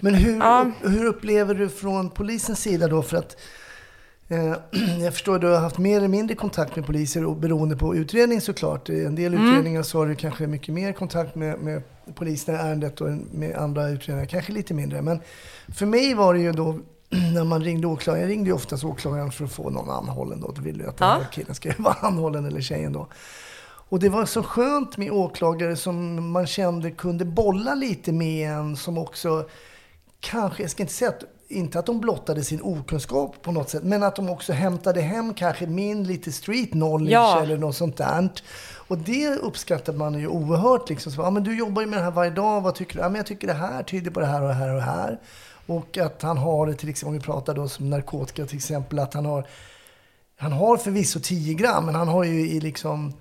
[0.00, 0.70] Men hur, Ja.
[0.82, 3.02] hur upplever du från polisens sida då?
[3.02, 3.36] För att
[5.02, 7.96] jag förstår att du har haft mer eller mindre kontakt med poliser och beroende på
[7.96, 8.88] utredning såklart.
[8.88, 9.46] I en del Mm.
[9.46, 11.82] utredningar så har du kanske mycket mer kontakt med, med
[12.14, 15.02] polisen i ärendet och med andra utredningar kanske lite mindre.
[15.02, 15.20] Men
[15.74, 16.78] för mig var det ju då
[17.34, 20.52] när man ringde åklagaren, jag ringde ju oftast åklagaren för att få någon anhållen då.
[20.52, 21.14] Då ville jag att den Ja.
[21.14, 23.08] här killen ska vara anhållen eller tjejen då.
[23.88, 28.76] Och det var så skönt med åklagare som man kände kunde bolla lite med en
[28.76, 29.48] som också
[30.20, 33.82] kanske, jag ska inte säga att, inte att de blottade sin okunskap på något sätt,
[33.82, 37.42] men att de också hämtade hem kanske min lite street knowledge Ja.
[37.42, 38.28] eller något sånt där.
[38.88, 40.88] Och det uppskattade man ju oerhört.
[40.90, 41.12] Liksom.
[41.12, 43.00] Så, ja, men du jobbar ju med det här varje dag, vad tycker du?
[43.00, 44.80] Ja, men jag tycker det här tyder på det här och det här och det
[44.82, 45.18] här.
[45.66, 49.14] Och att han har, till exempel, om vi pratar då som narkotika till exempel, att
[49.14, 49.46] han har,
[50.38, 53.12] han har förvisso 10 gram, men han har ju i liksom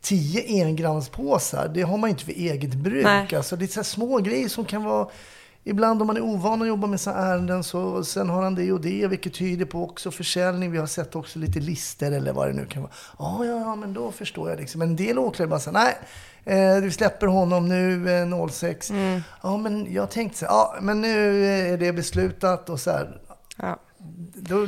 [0.00, 1.70] 10 engramspåsar.
[1.74, 3.04] Det har man ju inte för eget bruk.
[3.04, 3.36] Nej.
[3.36, 5.06] Alltså, det är så små grejer som kan vara
[5.64, 8.72] Ibland om man är ovan att jobba med sådana ärenden så sen har han det
[8.72, 10.70] och det, vilket tyder på också försäljning.
[10.70, 12.92] Vi har sett också lite lister eller vad det nu kan vara.
[13.18, 14.78] Ja, ja, ja, men då förstår jag liksom.
[14.78, 15.96] Men en del åklagare bara säger nej,
[16.76, 18.92] eh, du släpper honom nu eh, 06.
[19.42, 23.20] Ja, men jag tänkte så ja, men nu är det beslutat och så här.
[23.56, 23.78] Ja.
[24.34, 24.66] Då,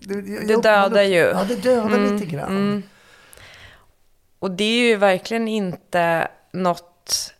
[0.00, 1.16] det, jag- Det dödar ju.
[1.18, 2.82] Ja, det dödar lite grann.
[4.38, 7.34] Och det är ju verkligen inte något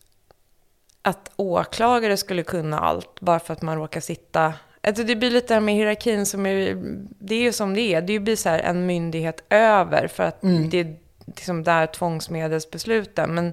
[1.02, 4.54] att åklagare skulle kunna allt bara för att man råkar sitta...
[4.80, 6.76] Alltså det blir lite det här med hierarkin som är...
[7.18, 8.02] Det är ju som det är.
[8.02, 13.34] Det blir så här en myndighet över för att det är liksom där tvångsmedelsbesluten.
[13.34, 13.52] Men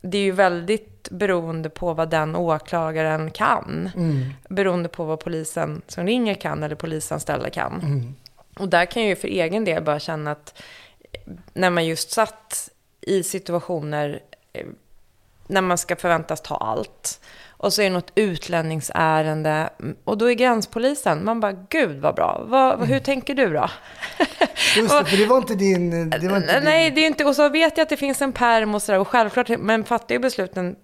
[0.00, 3.90] det är ju väldigt beroende på vad den åklagaren kan.
[4.48, 8.14] Beroende på vad polisen som ringer kan eller polisanställda kan.
[8.58, 10.62] Och där kan jag ju för egen del bara känna att
[11.52, 12.68] när man just satt
[13.00, 14.20] i situationer
[14.52, 14.66] eh,
[15.52, 17.20] när man ska förväntas ta allt.
[17.48, 19.70] Och så är det något utlänningsärende.
[20.04, 21.24] Och då är gränspolisen.
[21.24, 22.42] Man bara, gud vad bra.
[22.46, 23.68] Vad, vad- Hur tänker du då?
[24.76, 26.10] Just det, för det var inte din...
[26.10, 27.24] Det var inte Nej, din, det är inte...
[27.24, 28.98] Och så vet jag att det finns en perm och sådär.
[28.98, 30.76] Och självklart, men fattar ju besluten.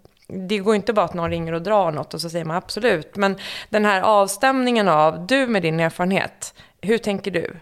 [0.49, 3.17] Det går inte bara att någon ringer och drar något och så säger man absolut.
[3.17, 3.37] Men
[3.69, 7.57] den här avstämningen av, du med din erfarenhet, hur tänker du?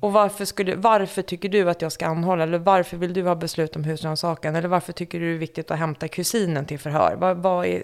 [0.00, 2.42] Och varför, skulle, varför tycker du att jag ska anhålla?
[2.42, 4.56] Eller varför vill du ha beslut om husrannsakan?
[4.56, 7.16] Eller varför tycker du det är viktigt att hämta kusinen till förhör?
[7.18, 7.82] Vad, vad är,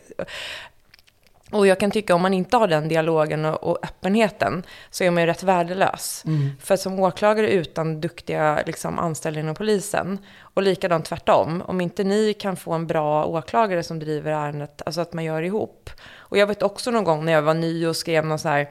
[1.51, 5.11] och jag kan tycka om man inte har den dialogen och, och öppenheten så är
[5.11, 6.25] man ju rätt värdelös.
[6.61, 11.63] För som åklagare utan duktiga liksom, anställda inom polisen och likadant tvärtom.
[11.67, 15.43] Om inte ni kan få en bra åklagare som driver ärendet, alltså att man gör
[15.43, 15.91] ihop.
[16.15, 18.71] Och jag vet också någon gång när jag var ny och skrev någon så här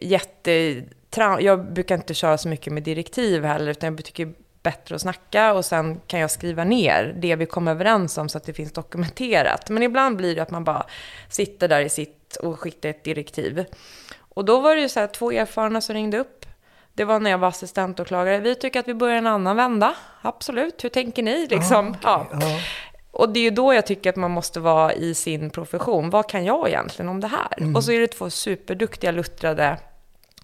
[0.00, 0.82] jätte...
[1.16, 5.54] Jag brukar inte köra så mycket med direktiv heller, utan jag tycker bättre att snacka
[5.54, 8.72] och sen kan jag skriva ner det vi kom överens om så att det finns
[8.72, 9.70] dokumenterat.
[9.70, 10.86] Men ibland blir det att man bara
[11.28, 13.64] sitter där i sitt och skickar ett direktiv.
[14.18, 16.46] Och då var det ju så här två erfarna som ringde upp.
[16.94, 18.38] Det var när jag var assistentåklagare.
[18.38, 19.94] Vi tycker att vi börjar en annan vända.
[20.22, 21.46] Absolut, hur tänker ni?
[21.46, 21.96] Liksom.
[22.02, 22.26] ja.
[22.32, 22.60] ja.
[23.10, 26.10] Och det är ju då jag tycker att man måste vara i sin profession.
[26.10, 27.76] Vad kan jag egentligen om det här?
[27.76, 29.78] Och så är det två superduktiga luttrade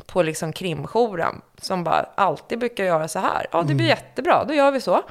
[0.06, 3.46] på liksom krimjouren som bara alltid brukar göra så här.
[3.52, 5.02] Ja, det blir jättebra, då gör vi så.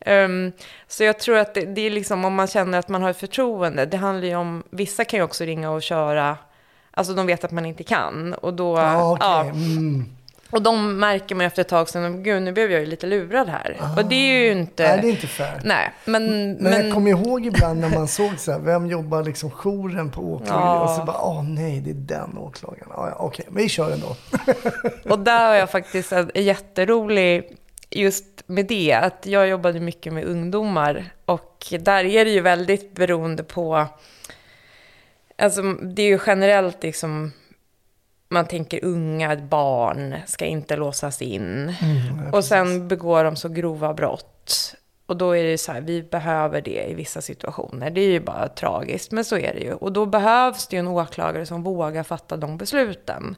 [0.00, 0.52] Ehm,
[0.88, 3.16] så jag tror att det, det är liksom om man känner att man har ett
[3.20, 3.86] förtroende.
[3.86, 6.36] Det handlar ju om, vissa kan ju också ringa och köra,
[6.90, 8.34] alltså de vet att man inte kan.
[8.34, 9.26] Och då, Ja, okej.
[9.28, 10.15] ja, Mm.
[10.50, 13.48] Och de märker man efter ett tag sen, gud nu blev jag ju lite lurad
[13.48, 13.76] här.
[13.96, 14.82] Och det är ju inte...
[14.82, 15.60] Nej, det är inte fair.
[15.64, 16.52] Nej, men...
[16.52, 20.20] Men, jag kommer ihåg ibland när man såg så här, vem jobbar liksom jouren på
[20.20, 20.64] åklagare?
[20.64, 20.80] Ja.
[20.80, 22.88] Och så bara, åh nej, det är den åklagaren.
[22.90, 24.16] Ja, ja, okej, men vi kör ändå.
[25.14, 27.56] Och där har jag faktiskt en jätterolig,
[27.90, 31.04] just med det, att jag jobbade mycket med ungdomar.
[31.24, 33.86] Och där är det ju väldigt beroende på,
[35.38, 37.32] alltså det är ju generellt liksom,
[38.28, 41.74] man tänker unga, barn ska inte låsas in.
[42.32, 44.74] och sen begår de så grova brott.
[45.06, 47.90] Och då är det så här, vi behöver det i vissa situationer.
[47.90, 49.72] Det är ju bara tragiskt, men så är det ju.
[49.72, 53.36] Och då behövs det ju en åklagare som vågar fatta de besluten.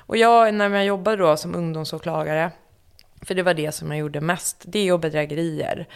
[0.00, 2.50] Och jag, när jag jobbade då som ungdomsåklagare,
[3.22, 5.88] för det var det som jag gjorde mest, det ju bedrägerier.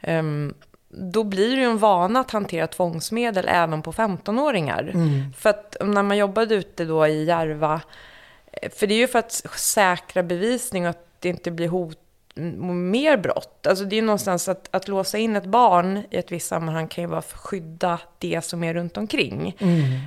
[0.00, 0.54] Ehm,
[0.96, 4.92] då blir det ju en vana att hantera tvångsmedel även på 15-åringar.
[5.36, 7.80] För att när man jobbade ute då i Järva,
[8.52, 11.98] eh, för det är ju för att säkra bevisning och att det inte blir hot
[12.34, 13.66] mer brott.
[13.66, 16.88] Alltså det är ju någonstans att, att låsa in ett barn i ett visst sammanhang
[16.88, 19.56] kan ju vara för att skydda det som är runt omkring.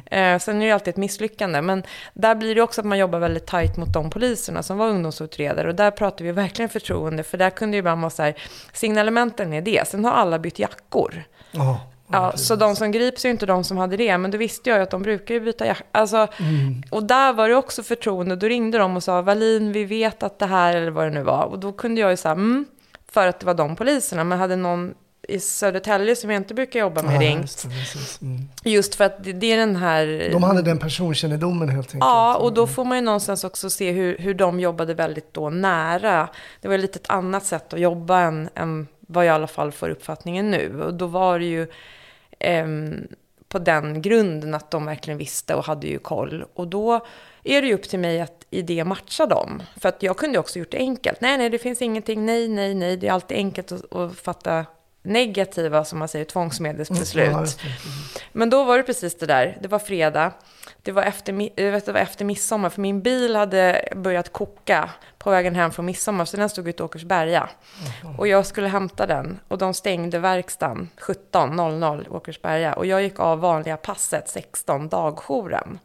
[0.06, 2.98] Eh, sen är det ju alltid ett misslyckande, men där blir det också att man
[2.98, 7.24] jobbar väldigt tajt mot de poliserna som var ungdomsutredare och där pratar vi verkligen förtroende,
[7.24, 8.36] för där kunde det ibland vara så här,
[8.74, 11.24] signalementen är det, sen har alla bytt jackor.
[11.52, 11.80] Ja,
[12.12, 14.70] Ja, så de som grips är ju inte de som hade det, men då visste
[14.70, 15.84] jag ju att de brukar ju byta jacka.
[15.92, 16.28] Alltså,
[16.92, 18.36] Och där var det också förtroende.
[18.36, 21.24] Då ringde de och sa, Valin, vi vet att det här, eller vad det nu
[21.24, 21.44] var.
[21.44, 22.66] Och då kunde jag ju säga, mm,
[23.12, 24.24] för att det var de poliserna.
[24.24, 24.94] Men hade någon
[25.28, 28.26] i Södertälje som jag inte brukar jobba med Ja, ringt, just det.
[28.26, 28.40] Mm.
[28.64, 30.30] just för att det, det är den här...
[30.32, 32.00] De hade den personkännedomen helt enkelt.
[32.00, 35.50] Ja, och då får man ju någonstans också se hur, hur de jobbade väldigt då
[35.50, 36.30] nära.
[36.62, 39.72] Det var lite ett annat sätt att jobba än, än vad jag i alla fall
[39.72, 40.82] får uppfattningen nu.
[40.84, 41.68] Och då var det ju
[42.40, 43.08] Ehm,
[43.48, 46.46] på den grunden att de verkligen visste och hade ju koll.
[46.54, 47.06] Och då
[47.44, 49.64] är det ju upp till mig att i det matcha dem.
[49.78, 51.22] För att jag kunde också gjort det enkelt.
[51.22, 52.26] Nej, nej, det finns ingenting.
[52.26, 52.98] Nej, nej, nej.
[52.98, 54.66] Det är alltid enkelt att, att fatta
[55.08, 57.32] negativa, som man säger, tvångsmedelsbeslut.
[57.32, 58.24] Ja, precis.
[58.32, 59.58] Men då var det precis det där.
[59.62, 60.32] Det var fredag.
[60.84, 64.90] det var efter, jag vet, det var efter midsommar, för min bil hade börjat koka
[65.18, 67.50] på vägen hem från midsommar, så den stod ute i Åkersberga.
[68.18, 72.74] Och jag skulle hämta den, och de stängde verkstaden 17.00 Åkersberga.
[72.74, 75.80] Och jag gick av vanliga passet 16, dagjouren.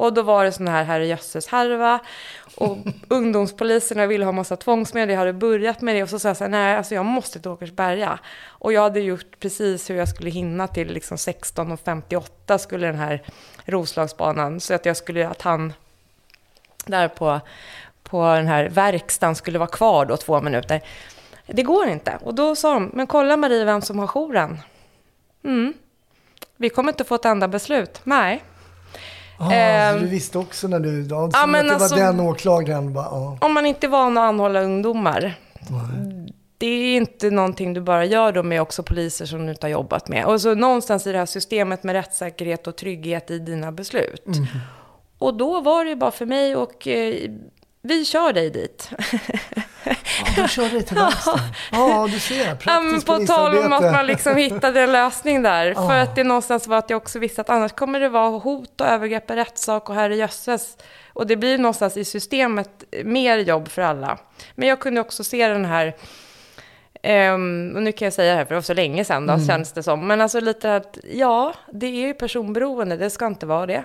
[0.00, 2.00] Och då var det sån här herrejösses härva
[2.54, 5.10] och ungdomspoliserna ville ha massa tvångsmedel.
[5.10, 7.40] Jag hade börjat med det och så sa jag så här, nej, alltså jag måste
[7.40, 8.18] till Åkersberga.
[8.46, 13.22] Och jag hade gjort precis hur jag skulle hinna till liksom 16.58 skulle den här
[13.64, 14.60] Roslagsbanan.
[14.60, 15.72] Så att jag skulle, att han
[16.86, 17.40] där på,
[18.02, 20.80] på den här verkstaden skulle vara kvar då två minuter.
[21.46, 22.18] Det går inte.
[22.22, 24.58] Och då sa de, men kolla Marie vem som har jouren.
[25.44, 25.74] Mm.
[26.56, 28.00] Vi kommer inte få ett enda beslut.
[28.04, 28.42] Nej.
[29.42, 31.06] Ah, Ehm, så du visste också när du...
[31.10, 32.92] Ja, ja, men det alltså- var den åklagaren.
[32.92, 33.38] Bara, ja.
[33.40, 35.34] Om man inte är van att anhålla ungdomar.
[36.58, 39.70] Det är inte någonting du bara gör då med också poliser som du inte har
[39.70, 40.24] jobbat med.
[40.24, 44.26] Och så någonstans i det här systemet med rättssäkerhet och trygghet i dina beslut.
[45.18, 47.30] Och då var det bara för mig och eh,
[47.82, 48.90] vi kör dig dit.
[49.84, 51.40] Ja, du körde dig till verkstaden.
[51.72, 52.54] Ja, du ser.
[52.54, 55.74] Praktiskt på tal om att man liksom hittade en lösning där.
[55.74, 56.00] För Ja.
[56.02, 58.86] att det någonstans var att jag också visste att annars kommer det vara hot och
[58.86, 60.76] övergrepp i rättssak och herrejösses.
[61.12, 64.18] Och det blir någonstans i systemet mer jobb för alla.
[64.54, 65.96] Men jag kunde också se den här,
[67.02, 69.38] ehm, och nu kan jag säga det här för det var så länge sedan då,
[69.46, 70.06] känns det som.
[70.06, 73.84] Men alltså lite att, ja, det är ju personberoende, det ska inte vara det.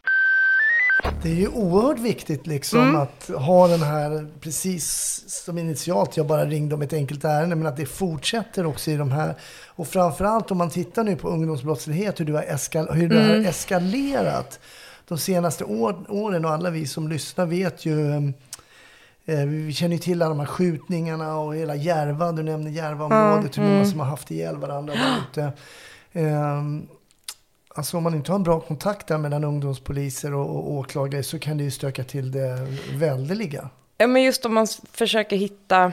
[1.23, 2.95] Det är ju oerhört viktigt liksom Mm.
[2.95, 4.85] att ha den här, precis
[5.27, 8.95] som initialt jag bara ringde om ett enkelt ärende, men att det fortsätter också i
[8.97, 9.35] de här.
[9.67, 13.29] Och framförallt om man tittar nu på ungdomsbrottslighet, hur, du har eskal- hur det Mm.
[13.43, 14.59] har eskalerat
[15.07, 16.45] de senaste år, åren.
[16.45, 18.33] Och alla vi som lyssnar vet ju
[19.25, 22.31] Eh, Vi känner ju till alla de här skjutningarna och hela Järva.
[22.31, 25.51] Du nämner Järvaområdet, hur många som har haft ihjäl varandra där ute.
[26.13, 26.87] Ehm,
[27.75, 31.39] Alltså om man inte har en bra kontakt där mellan ungdomspoliser och, och åklagare så
[31.39, 33.69] kan det ju stöka till det väldeliga.
[33.97, 35.91] Ja, men just om man försöker hitta...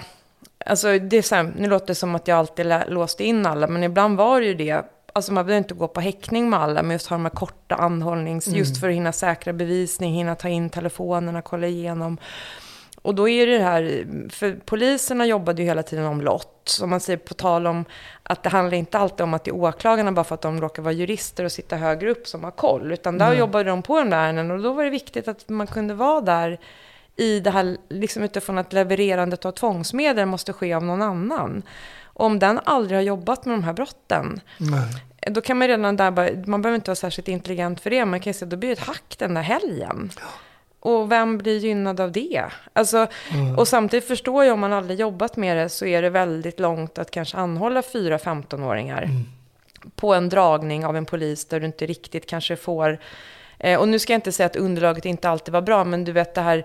[0.67, 3.67] Alltså det är så här, nu låter det som att jag alltid låste in alla,
[3.67, 4.85] men ibland var det ju det.
[5.12, 7.75] Alltså man behöver inte gå på häktning med alla, men just ha de här korta
[7.75, 8.47] anhållnings...
[8.47, 12.19] Just för att hinna säkra bevisning, hinna ta in telefonerna, kolla igenom.
[13.09, 16.62] Och då är det här, för poliserna jobbade ju hela tiden om lott.
[16.64, 17.85] Som man säger på tal om
[18.23, 20.83] att det handlar inte alltid om att det är åklagarna bara för att de råkar
[20.83, 22.92] vara jurister och sitta högre upp som har koll.
[22.92, 25.66] Utan där jobbade de på de där ärendena och då var det viktigt att man
[25.66, 26.61] kunde vara där
[27.16, 31.62] i det här, liksom utifrån att levererandet av tvångsmedel måste ske av någon annan.
[32.05, 34.40] Om den aldrig har jobbat med de här brotten,
[35.27, 38.21] då kan man redan där bara, man behöver inte vara särskilt intelligent för det, man
[38.21, 40.11] kan ju säga, då blir det ett hack den där helgen.
[40.81, 42.45] Och vem blir gynnad av det?
[42.73, 43.07] Alltså,
[43.57, 46.99] Och samtidigt förstår jag om man aldrig jobbat med det så är det väldigt långt
[46.99, 49.11] att kanske anhålla fyra 15-åringar
[49.97, 52.99] på en dragning av en polis där du inte riktigt kanske får...
[53.59, 56.12] Eh, och nu ska jag inte säga att underlaget inte alltid var bra, men du
[56.12, 56.64] vet det här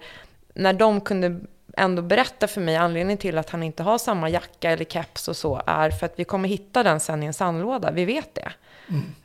[0.53, 1.39] när de kunde
[1.77, 5.37] ändå berätta för mig anledningen till att han inte har samma jacka eller keps och
[5.37, 7.91] så är för att vi kommer hitta den sen i en sandlåda.
[7.91, 8.51] Vi vet det.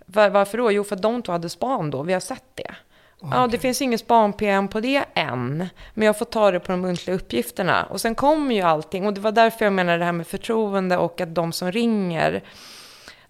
[0.07, 0.73] Var, varför då?
[0.73, 2.03] Jo, för att de två hade span då.
[2.03, 2.75] Vi har sett det.
[3.21, 5.69] Ja, det finns ingen span-PM på det än.
[5.95, 7.85] Men jag får ta det på de muntliga uppgifterna.
[7.85, 9.07] Och sen kommer ju allting.
[9.07, 12.43] Och det var därför jag menar det här med förtroende och att de som ringer.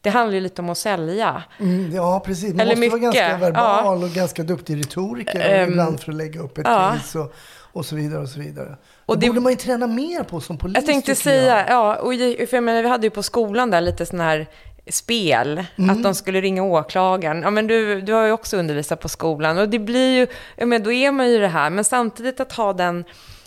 [0.01, 1.42] Det handlar ju lite om att sälja.
[1.61, 2.51] Mm, ja, precis.
[2.55, 6.18] Man Eller måste vara mycket, ganska verbal och ganska duktig retoriker Ehm, ibland för att
[6.18, 6.92] lägga upp ett ja.
[6.96, 7.33] case och,
[7.72, 8.22] och så vidare.
[8.22, 8.77] Och så vidare.
[9.07, 11.68] Och det det- borde man ju träna mer på som polis, Jag tänkte säga, jag.
[11.70, 12.12] ja, och
[12.48, 14.46] för jag menar, vi hade ju på skolan där lite sån här
[14.90, 17.42] spel, att de skulle ringa åklagaren.
[17.42, 20.66] Ja, men du, du har ju också undervisat på skolan och det blir ju, ja,
[20.66, 23.05] men då är man ju det här, men samtidigt att ha den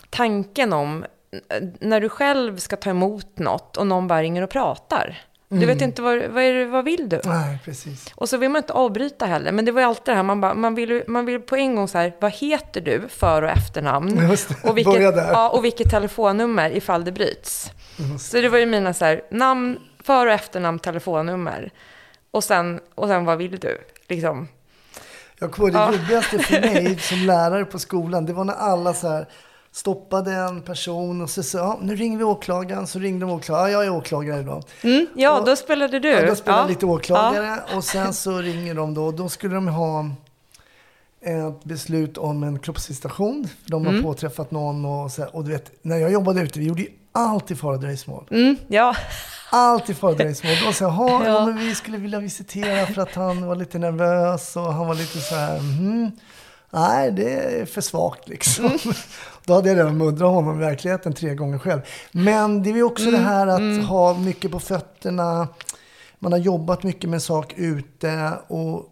[0.10, 1.06] tanken om
[1.49, 5.17] eh, när du själv ska ta emot något och någon bara ringer och pratar.
[5.54, 7.21] Du vet inte vad, vad, är det, vad vill du?
[7.25, 8.13] Nej, precis.
[8.15, 9.51] Och så vill man inte avbryta heller.
[9.51, 11.75] Men det var ju alltid det här, man, bara, man, vill, man vill på en
[11.75, 14.28] gång så här, vad heter du, för och efternamn?
[14.30, 15.32] Just det, och, vilket, börja där.
[15.32, 17.72] ja, och vilket telefonnummer ifall det bryts.
[18.20, 19.80] Så det var ju mina så här, namn,
[20.12, 21.72] för och efternamn, telefonnummer.
[22.32, 23.78] Och sen, och sen vad vill du?
[24.07, 24.47] Liksom.
[25.39, 25.88] Jag kommer ihåg Ja.
[25.91, 29.26] det jobbigaste för mig som lärare på skolan, det var när alla så här
[29.72, 33.72] stoppade en person och så sa ja, nu ringer vi åklagaren, så ringde de åklagaren,
[33.72, 34.64] ja, jag är åklagare idag.
[35.16, 36.09] Ja, Och- då spelade du.
[36.09, 36.68] Ja, då spelade Ja.
[36.68, 40.05] lite åklagare och sen så ringer de då, då skulle de ha
[41.22, 43.47] ett beslut om en kroppsvisitation.
[43.66, 44.03] De har Mm.
[44.03, 47.59] påträffat någon och, så, och du vet, när jag jobbade ute, vi gjorde ju alltid
[47.59, 48.28] fara och dröjsmål.
[48.32, 48.95] Mm, ja.
[49.54, 50.54] Alltid fara och dröjsmål.
[50.66, 51.45] Då sa jag, "Jaha, ja.
[51.45, 55.20] Men vi skulle vilja visitera för att han var lite nervös och han var lite
[55.20, 56.12] så här, mhm.
[56.74, 58.66] Nej, det är för svagt liksom.
[58.66, 58.78] Mm.
[59.45, 61.82] Då hade jag redan muddrat honom i verkligheten tre gånger själv.
[62.12, 65.47] Men det är ju också Mm, det här att ha mycket på fötterna.
[66.20, 68.86] Man har jobbat mycket med sak ute och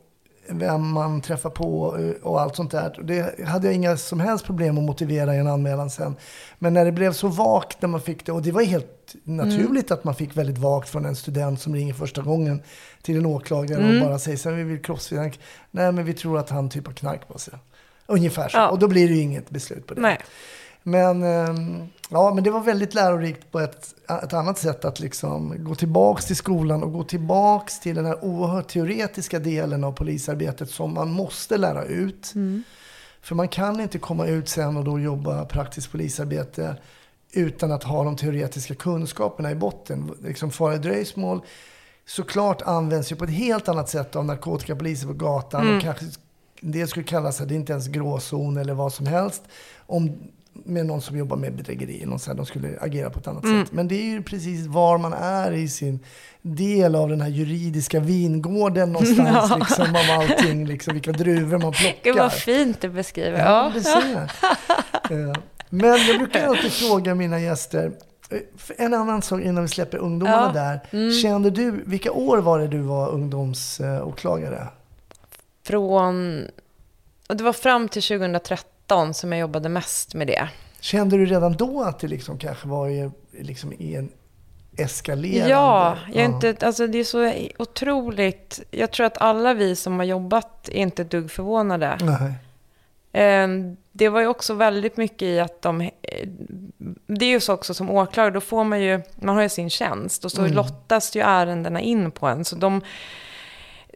[0.51, 2.99] vem man träffar på eh, och allt sånt där.
[3.03, 6.15] Det hade jag inga som helst problem att motivera i en anmälan sen.
[6.59, 9.91] Men när det blev så vagt när man fick det, och det var helt naturligt
[9.91, 12.61] att man fick väldigt vagt från en student som ringer första gången
[13.01, 15.41] till en åklagare och bara säger här, vi vill kroppsvisitation.
[15.71, 17.53] Nej, men vi tror att han typ har knark på sig.
[18.05, 18.57] Ungefär så.
[18.57, 18.69] Ja.
[18.69, 20.01] Och då blir det ju inget beslut på det.
[20.01, 20.19] Nej.
[20.83, 25.63] Men, ehm, ja, men det var väldigt lärorikt på ett, ett annat sätt att liksom
[25.63, 30.69] gå tillbaks till skolan och gå tillbaks till den här oerhört teoretiska delen av polisarbetet
[30.69, 32.33] som man måste lära ut.
[33.21, 36.75] För man kan inte komma ut sen och då jobba praktiskt polisarbete
[37.31, 40.11] utan att ha de teoretiska kunskaperna i botten.
[40.23, 41.41] Liksom fara i dröjsmål
[42.05, 45.75] såklart används ju på ett helt annat sätt av narkotikapoliser på gatan.
[45.75, 46.05] Och kanske
[46.61, 49.43] det skulle kallas, det är inte ens gråzon eller vad som helst.
[49.77, 50.17] Om,
[50.53, 52.05] med någon som jobbar med bedrägeri.
[52.05, 53.71] Någon så här, de skulle agera på ett annat sätt.
[53.71, 55.99] Men det är ju precis var man är i sin
[56.41, 59.51] del av den här juridiska vingården någonstans.
[59.59, 61.97] liksom, av allting, liksom, vilka druvor man plockar.
[62.03, 63.39] Gud vad fint du beskriver.
[63.39, 63.71] Ja, Ja.
[63.73, 64.17] du ser.
[65.27, 65.33] Eh,
[65.69, 67.91] Men jag brukar alltid fråga mina gäster,
[68.29, 68.39] eh,
[68.85, 70.79] en annan sak innan vi släpper ungdomarna Ja.
[70.91, 71.21] där.
[71.21, 74.67] Kände du, vilka år var det du var ungdomsåklagare?
[75.65, 76.41] Från...
[77.27, 78.69] Det var fram till 2013
[79.13, 80.49] som jag jobbade mest med det.
[80.79, 84.09] Kände du redan då att det liksom kanske var i, liksom i en
[84.77, 85.49] eskalerande?
[85.49, 88.61] Ja, jag är inte, alltså det är så otroligt.
[88.71, 91.97] Jag tror att alla vi som har jobbat är inte ett dugg förvånade.
[92.01, 92.33] Nej.
[93.23, 93.47] Eh,
[93.91, 95.89] Det var ju också väldigt mycket i att de...
[97.07, 99.01] Det är ju så också som åklagare, då får man ju...
[99.15, 102.45] Man har ju sin tjänst och så lottas ju ärendena in på en.
[102.45, 102.81] Så de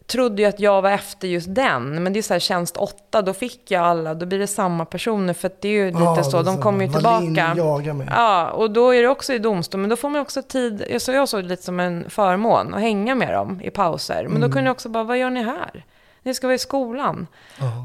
[0.07, 2.03] trodde ju att jag var efter just den.
[2.03, 4.13] Men det är så här, tjänst åtta, då fick jag alla.
[4.13, 5.33] Då blir det samma personer.
[5.33, 7.53] För att det är ju lite Ja, så, de kommer ju tillbaka.
[7.57, 8.07] jagar mig.
[8.11, 9.81] Ja, och då är det också i domstol.
[9.81, 12.73] Men då får man också tid, jag såg jag såg det lite som en förmån
[12.73, 14.27] att hänga med dem i pauser.
[14.29, 15.85] Men då kunde jag också bara, vad gör ni här?
[16.23, 17.27] Ni ska vara i skolan.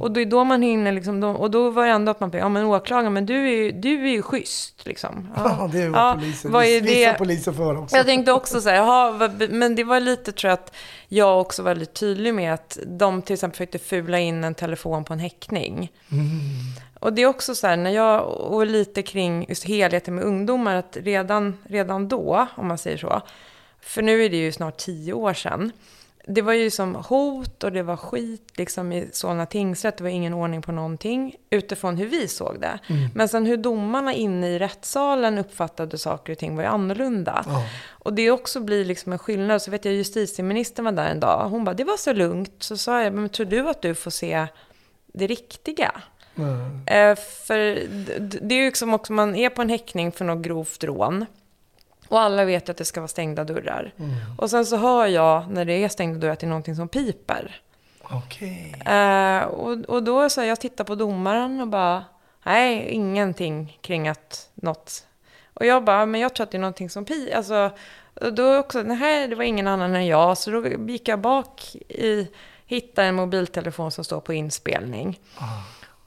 [0.00, 2.30] Och det är då man hinner liksom, då, och då var det ändå att man,
[2.34, 5.28] ja men åklagare, men du är ju, du är ju schysst liksom.
[5.36, 7.18] Ja, det är Ja, poliser, vad är det?
[7.18, 7.96] poliser får också.
[7.96, 10.74] Jag tänkte också så här, jaha, men det var lite tror jag att
[11.08, 15.04] jag också var väldigt tydlig med att de till exempel försökte fula in en telefon
[15.04, 15.92] på en häckning.
[17.00, 20.76] Och det är också så här, när jag, och lite kring just helheten med ungdomar,
[20.76, 23.22] att redan, redan då, om man säger så,
[23.80, 25.72] för nu är det ju snart tio år sedan,
[26.28, 29.96] det var ju som hot och det var skit liksom i Solna tingsrätt.
[29.96, 32.78] Det var ingen ordning på någonting utifrån hur vi såg det.
[33.14, 37.44] Men sen hur domarna inne i rättssalen uppfattade saker och ting var ju annorlunda.
[37.90, 39.62] Och det också blir liksom en skillnad.
[39.62, 41.48] Så vet jag justitieministern var där en dag.
[41.48, 42.52] Hon bara, det var så lugnt.
[42.58, 44.46] Så sa jag, men tror du att du får se
[45.12, 45.92] det riktiga?
[46.86, 47.16] Eh,
[47.46, 50.44] för d- d- det är ju liksom också, man är på en häckning för något
[50.46, 51.26] grovt rån.
[52.08, 53.92] Och alla vet ju att det ska vara stängda dörrar.
[54.38, 56.88] Och sen så hör jag när det är stängda dörrar att det är någonting som
[56.88, 57.60] piper.
[58.02, 58.74] Okej.
[58.86, 62.04] Eh, och, och då så här, jag tittar på domaren och bara,
[62.44, 65.06] nej, ingenting kring att något.
[65.54, 67.36] Och jag bara, men jag tror att det är någonting som piper.
[67.36, 67.70] Alltså,
[68.14, 70.38] och då också, nej, det var ingen annan än jag.
[70.38, 72.28] Så då gick jag bak i,
[72.66, 75.20] hittade en mobiltelefon som står på inspelning.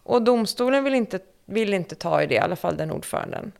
[0.03, 3.51] Och domstolen vill inte, vill inte ta i det, i alla fall den ordföranden.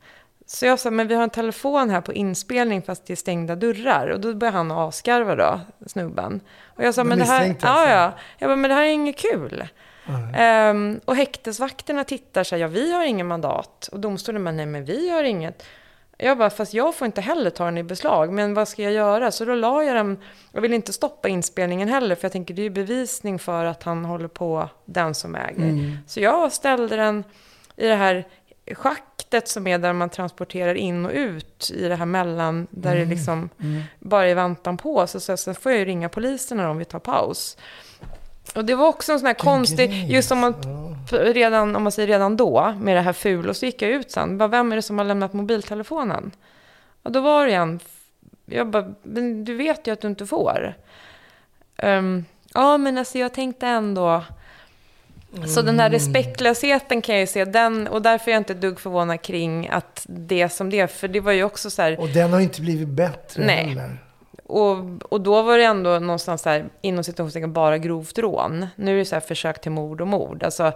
[0.54, 3.56] Så jag sa, men vi har en telefon här på inspelning fast det är stängda
[3.56, 4.08] dörrar.
[4.08, 6.42] Och då började han asgarva då, snubben.
[6.66, 7.90] Och jag sa, men det här, ja, alltså?
[7.90, 8.14] ja.
[8.38, 9.68] Jag bara, men det här är inget kul.
[10.36, 13.90] Ehm, och häktesvakterna tittar så här, ja vi har ingen mandat.
[13.92, 15.66] Och domstolen bara, nej men vi har inget.
[16.18, 18.94] Jag bara, fast jag får inte heller ta den i beslag, men vad ska jag
[18.94, 19.32] göra?
[19.32, 20.18] Så då la jag den,
[20.52, 23.84] jag vill inte stoppa inspelningen heller, för jag tänker det är ju bevisning för att
[23.84, 25.98] han håller på, den som äger.
[26.08, 27.24] Så jag ställde den
[27.76, 28.28] i det här
[28.76, 33.06] schaktet som är där man transporterar in och ut i det här mellan, där det
[33.06, 33.50] liksom
[34.00, 35.08] bara är väntan på.
[35.08, 37.58] Så, så sen får jag ju ringa polisen när de vill ta paus.
[38.56, 40.56] Och det var också en sån här konstig, grej, just om man,
[41.12, 44.12] redan, om man säger redan då, med det här ful, och så gick jag ut
[44.12, 46.32] sen, bara, vem är det som har lämnat mobiltelefonen?
[47.04, 47.80] Och då var det en,
[48.46, 50.74] jag bara, men du vet ju att du inte får.
[51.78, 54.24] Ehm, ja, men alltså jag tänkte ändå,
[55.48, 58.62] så den här respektlösheten kan jag ju se, den, och därför är jag inte ett
[58.62, 62.10] dugg förvånad kring att det som det, för det var ju också så här, Och
[62.10, 63.66] den har inte blivit bättre Nej.
[63.66, 63.98] heller.
[64.46, 64.78] och,
[65.14, 68.68] och då var det ändå någonstans där, inom situationstecken, bara grovt rån.
[68.76, 70.44] Nu är det så här försök till mord och mord.
[70.44, 70.72] Alltså,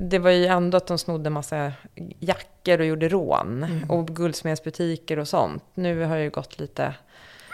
[0.00, 1.72] det var ju ändå att de snodde massa
[2.18, 3.64] jackor och gjorde rån.
[3.64, 3.90] Mm.
[3.90, 5.64] Och guldsmedsbutiker och sånt.
[5.74, 6.94] Nu har det ju gått lite...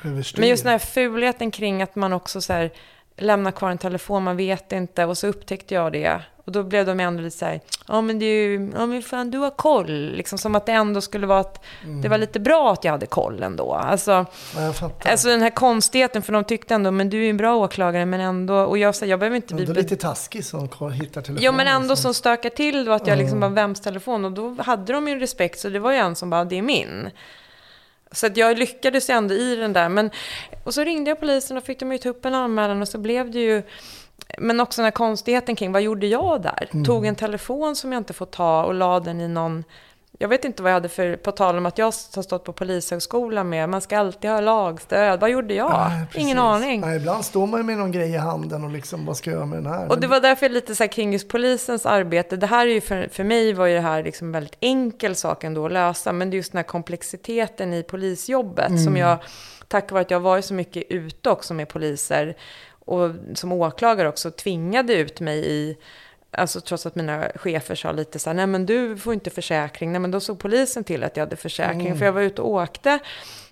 [0.04, 0.40] Överstyr.
[0.40, 2.70] Men just den här fulheten kring att man också så här,
[3.16, 5.04] lämnar kvar en telefon, man vet inte.
[5.04, 6.20] Och så upptäckte jag det.
[6.46, 9.02] Och då blev de ändå lite så här, ja men det är ju, ja men
[9.02, 10.12] fan du har koll.
[10.16, 11.64] Liksom som att det ändå skulle vara att
[12.02, 13.72] det var lite bra att jag hade koll ändå.
[13.74, 14.26] Alltså,
[15.04, 18.06] alltså den här konstigheten, för de tyckte ändå, men du är ju en bra åklagare,
[18.06, 19.64] men ändå, och jag säger, jag behöver inte bli...
[19.64, 20.60] Ändå lite taskig som
[20.92, 21.42] hittar telefonen.
[21.42, 22.02] Ja, men ändå så.
[22.02, 24.24] som stökar till då att jag liksom bara, vems telefon?
[24.24, 26.62] Och då hade de ju respekt, så det var ju en som bara, det är
[26.62, 27.10] min.
[28.14, 29.88] Så att jag lyckades ju ändå i den där.
[29.88, 30.10] Men,
[30.64, 32.98] och så ringde jag polisen och fick de ju ta upp en anmälan och så
[32.98, 33.62] blev det ju...
[34.38, 36.84] Men också den här konstigheten kring, vad gjorde jag där?
[36.84, 39.64] Tog en telefon som jag inte får ta och la den i någon...
[40.18, 42.52] Jag vet inte vad jag hade för, på tal om att jag har stått på
[42.52, 45.20] polishögskolan med, man ska alltid ha lagstöd.
[45.20, 45.90] Vad gjorde jag?
[46.06, 46.22] Precis.
[46.22, 46.80] Ingen aning.
[46.80, 49.36] Nej, ibland står man ju med någon grej i handen och liksom, vad ska jag
[49.36, 49.88] göra med den här?
[49.88, 52.36] Och det var därför lite så här kring just polisens arbete.
[52.36, 55.44] Det här är ju för, för mig var ju det här liksom väldigt enkel sak
[55.44, 56.12] ändå att lösa.
[56.12, 59.18] Men det är just den här komplexiteten i polisjobbet som jag,
[59.68, 62.36] tack vare att jag varit så mycket ute också med poliser
[62.86, 65.76] och som åklagare också tvingade ut mig i
[66.34, 69.92] Alltså trots att mina chefer sa lite så här, nej men du får inte försäkring,
[69.92, 72.50] nej men då såg polisen till att jag hade försäkring, för jag var ute och
[72.50, 72.98] åkte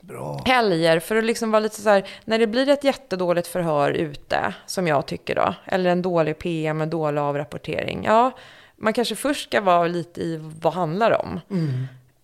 [0.01, 0.43] Bra.
[0.47, 4.55] helger för att liksom vara lite så här, när det blir ett jättedåligt förhör ute,
[4.67, 8.31] som jag tycker då, eller en dålig PM, en dålig avrapportering, ja,
[8.77, 11.41] man kanske först ska vara lite i vad handlar om.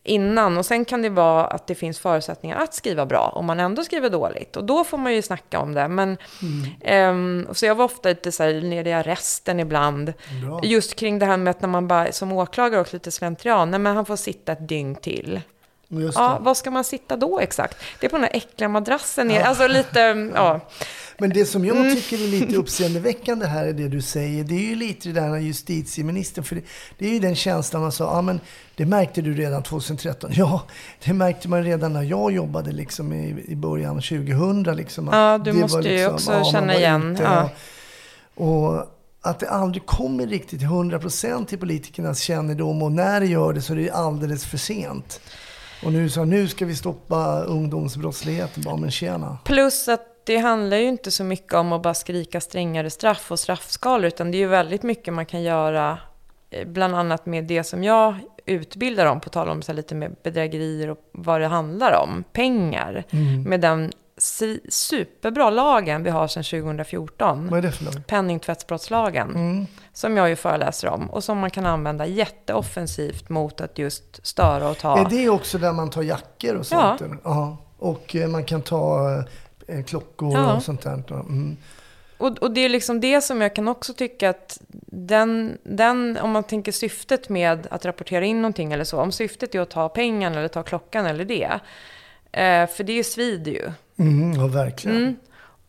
[0.09, 3.61] Innan, och sen kan det vara att det finns förutsättningar att skriva bra om man
[3.61, 4.56] ändå skriver dåligt.
[4.56, 5.88] Och då får man ju snacka om det.
[5.88, 6.16] Men,
[6.80, 10.12] ehm, så jag var ofta lite så här nere i arresten ibland.
[10.42, 10.61] Bra.
[10.62, 13.80] Just kring det här med att när man bara, som åklagare också lite slentrian, nej
[13.80, 15.40] men han får sitta ett dygn till.
[16.14, 17.76] Ja, var ska man sitta då exakt?
[18.01, 19.45] Det är på den här äckliga madrassen nere.
[19.45, 20.01] Alltså lite,
[20.34, 20.61] ja.
[21.18, 21.95] Men det som jag Mm.
[21.97, 24.45] tycker är lite uppseendeväckande här är det du säger.
[24.45, 26.62] Det är ju lite det där när justitieministern, för det,
[26.99, 28.41] det är ju den känslan man sa, ja men
[28.76, 30.30] det märkte du redan 2013.
[30.34, 30.62] Ja,
[31.05, 34.62] det märkte man redan när jag jobbade liksom i, i början 2000.
[34.76, 37.51] Liksom, Ja, du det måste ju liksom, också man känna igen, ute, ja.
[38.34, 38.84] Och
[39.20, 43.62] att det aldrig kommer riktigt till 100% till politikernas kännedom och när det gör det
[43.62, 45.20] så är det alldeles för sent.
[45.85, 48.62] Och nu så nu ska vi stoppa ungdomsbrottsligheten.
[48.62, 49.39] Bara, men tjena.
[49.45, 53.39] Plus att det handlar ju inte så mycket om att bara skrika strängare straff och
[53.39, 55.99] straffskalor, utan det är ju väldigt mycket man kan göra,
[56.51, 58.14] eh, bland annat med det som jag
[58.47, 63.05] utbildar om, på tal om så lite med bedrägerier och vad det handlar om, pengar,
[63.47, 63.93] med den
[64.68, 67.48] superbra lagen vi har sedan 2014.
[67.50, 68.06] Vad är det för lag?
[68.06, 74.26] penningtvättsbrottslagen, som jag ju föreläser om och som man kan använda jätteoffensivt mot att just
[74.26, 74.98] störa och ta.
[74.98, 77.02] Är det också där man tar jackor och sånt?
[77.24, 77.56] Ja.
[77.78, 79.10] Och eh, man kan ta
[79.68, 80.56] eh, klockor Ja.
[80.56, 81.02] och sånt där.
[81.10, 81.56] Mm.
[82.18, 86.30] Och, och det är liksom det som jag kan också tycka att den, den, om
[86.30, 89.88] man tänker syftet med att rapportera in någonting eller så, om syftet är att ta
[89.88, 91.60] pengarna eller ta klockan eller det,
[92.33, 93.72] eh, för det svider ju.
[93.99, 94.97] Mm, ja, verkligen.
[94.97, 95.16] Mm.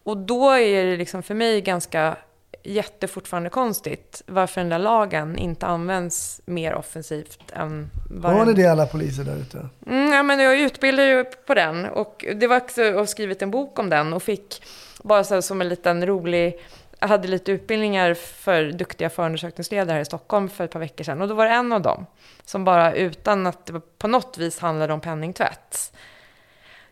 [0.04, 2.18] Och då är det liksom för mig ganska
[2.64, 8.68] jättefortfarande konstigt varför den där lagen inte används mer offensivt än vad Har ni det
[8.68, 9.70] alla poliser där ute?
[9.88, 13.42] Mm, ja, men jag utbildar ju på den och det var också, jag har skrivit
[13.42, 14.64] en bok om den och fick
[15.04, 16.60] bara så som en liten rolig,
[17.00, 21.22] jag hade lite utbildningar för duktiga förundersökningsledare här i Stockholm för ett par veckor sedan
[21.22, 22.06] och då var det en av dem
[22.46, 25.94] som bara utan att det på något vis handlade om penningtvätt.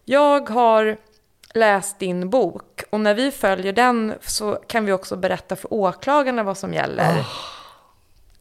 [0.09, 0.97] Jag har
[1.53, 6.43] läst din bok och när vi följer den så kan vi också berätta för åklagarna
[6.43, 7.03] vad som gäller.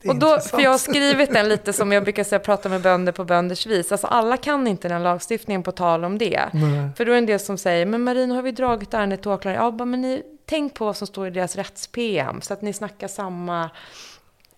[0.03, 0.51] Är Och då, intressant.
[0.51, 3.67] för jag har skrivit den lite som jag brukar säga, prata med bönder på bönders
[3.67, 3.93] vis.
[3.93, 6.49] Alltså alla kan inte den lagstiftningen på tal om det.
[6.53, 6.91] Nej.
[6.97, 9.23] För då är det en del som säger, men Marie, nu har vi dragit ärendet
[9.23, 9.75] till åklagare.
[9.79, 13.09] Ja, men ni, tänk på vad som står i deras rätts-PM, så att ni snackar
[13.09, 13.71] samma...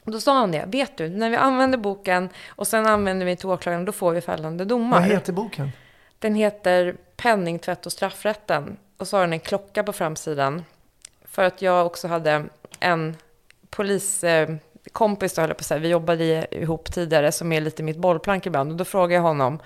[0.04, 3.48] Då sa han det, vet du, när vi använder boken och sen använder vi till
[3.48, 5.00] åklagaren, då får vi fällande domar.
[5.00, 5.70] Vad heter boken?
[6.18, 8.76] Den heter Penningtvätt och straffrätten.
[8.96, 10.64] Och så har den en klocka på framsidan.
[11.24, 12.44] För att jag också hade
[12.80, 13.16] en
[13.70, 17.96] poliskompis, då höll jag på att säga, vi jobbade ihop tidigare, som är lite mitt
[17.96, 18.70] bollplank ibland.
[18.70, 19.58] Och då frågade jag honom,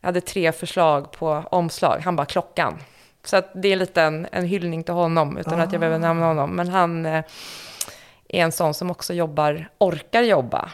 [0.00, 2.00] jag hade tre förslag på omslag.
[2.04, 2.78] Han bara, klockan.
[3.24, 6.26] Så att det är lite en, en hyllning till honom, utan att jag behöver nämna
[6.26, 6.50] honom.
[6.50, 7.24] Men han eh,
[8.28, 10.70] är en sån som också jobbar, orkar jobba.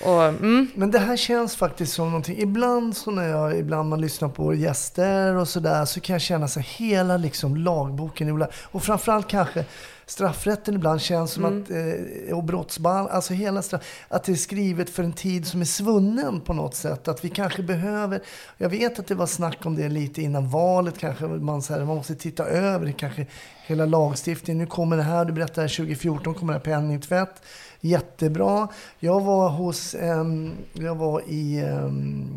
[0.00, 2.38] Och, mm, Men det här känns faktiskt som någonting.
[2.38, 6.48] Ibland så när jag, ibland man lyssnar på gäster och sådär så kan jag känna
[6.48, 8.46] sig hela liksom lagboken.
[8.62, 9.64] Och framförallt kanske
[10.12, 11.62] straffrätten ibland känns som Mm.
[11.62, 15.60] att, eh, och brottsball, alltså hela straff, att det är skrivet för en tid som
[15.60, 17.08] är svunnen på något sätt.
[17.08, 18.20] Att vi kanske behöver,
[18.58, 21.84] jag vet att det var snack om det lite innan valet kanske, man, så här,
[21.84, 23.26] man måste titta över det kanske,
[23.66, 24.58] hela lagstiftningen.
[24.58, 27.42] Nu kommer det här, du berättade 2014 kommer det här penningtvätt.
[27.80, 28.68] Jättebra.
[28.98, 32.28] Jag var hos, ehm, jag var i ehm,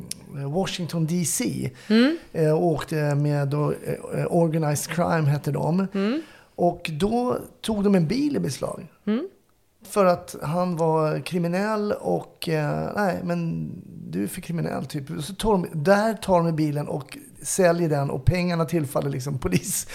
[0.54, 1.72] Washington DC
[2.34, 3.72] eh, och åkte med då,
[4.16, 5.88] eh, Organized Crime hette de.
[6.56, 8.88] Och då tog de en bil i beslag.
[9.84, 13.72] För att han var kriminell och, eh, nej men
[14.10, 15.24] du är för kriminell typ.
[15.24, 19.88] Så tar de, där tar de bilen och säljer den och pengarna tillfaller liksom polis.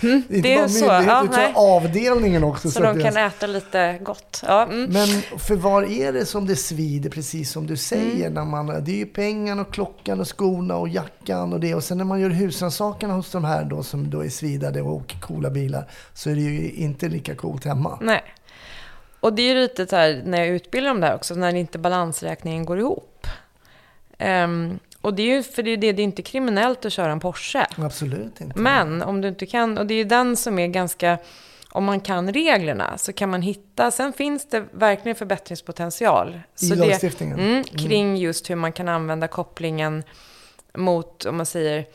[0.00, 1.52] det är inte Mm, det bara så, myndighet ja, utan nej.
[1.56, 2.70] avdelningen också.
[2.70, 4.42] Så att de det- kan äta lite gott.
[4.46, 4.90] Ja, mm.
[4.92, 8.26] men för var är det som det svider, precis som du säger?
[8.26, 8.34] Mm.
[8.34, 11.74] När man, det är ju pengarna och klockan och skorna och jackan och det.
[11.74, 14.92] Och sen när man gör husrannsakan hos de här då som då är svidade och
[14.92, 17.98] åker coola bilar så är det ju inte lika coolt hemma.
[18.02, 18.22] Nej.
[19.20, 21.78] Och det är ju lite så här, när jag utbildar dem där också, när inte
[21.78, 23.26] balansräkningen går ihop.
[24.18, 27.12] Ehm, och det är ju, för det är, det, det är inte kriminellt att köra
[27.12, 27.66] en Porsche.
[27.76, 28.58] Absolut inte.
[28.58, 31.18] Men om du inte kan, och det är ju den som är ganska,
[31.70, 36.40] om man kan reglerna så kan man hitta, sen finns det verkligen förbättringspotential.
[36.60, 37.38] I så lagstiftningen?
[37.38, 40.02] Det, mm, kring just hur man kan använda kopplingen
[40.74, 41.86] mot, om man säger,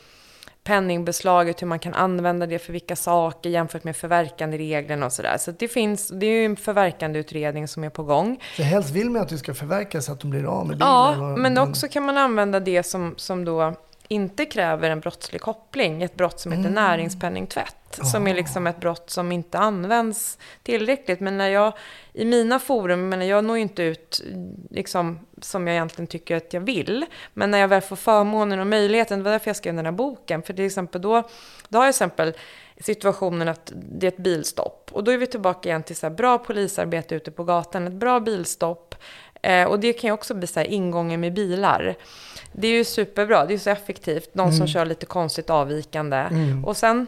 [0.64, 5.38] penningbeslaget, hur man kan använda det för vilka saker jämfört med förverkandereglerna och sådär.
[5.38, 8.40] Så det finns, det är ju en förverkandeutredning som är på gång.
[8.56, 10.88] För helst vill man att du ska förverka så att de blir av med bilen.
[10.88, 13.76] Ja, men också kan man använda det som, som då
[14.12, 16.04] inte kräver en brottslig koppling.
[16.04, 16.74] Ett brott som heter Mm.
[16.74, 18.00] näringspenningtvätt.
[18.04, 21.20] Som är liksom ett brott som inte används tillräckligt.
[21.20, 21.74] Men när jag,
[22.14, 24.22] i mina forum, men jag når ju inte ut
[24.70, 27.06] liksom, som jag egentligen tycker att jag vill.
[27.34, 29.92] Men när jag väl får förmånen och möjligheten, det var därför jag skrev den här
[29.92, 30.42] boken.
[30.42, 31.24] För till exempel då,
[31.70, 32.34] då har jag exempel
[32.80, 34.90] situationen att det är ett bilstopp.
[34.94, 37.94] Och då är vi tillbaka igen till så här bra polisarbete ute på gatan, ett
[37.94, 38.91] bra bilstopp.
[39.42, 41.96] Eh, och det kan ju också bli så här ingången med bilar.
[42.52, 44.36] Det är ju superbra, det är ju så effektivt.
[44.36, 46.26] Någon som kör lite konstigt avvikande.
[46.66, 47.08] Och sen,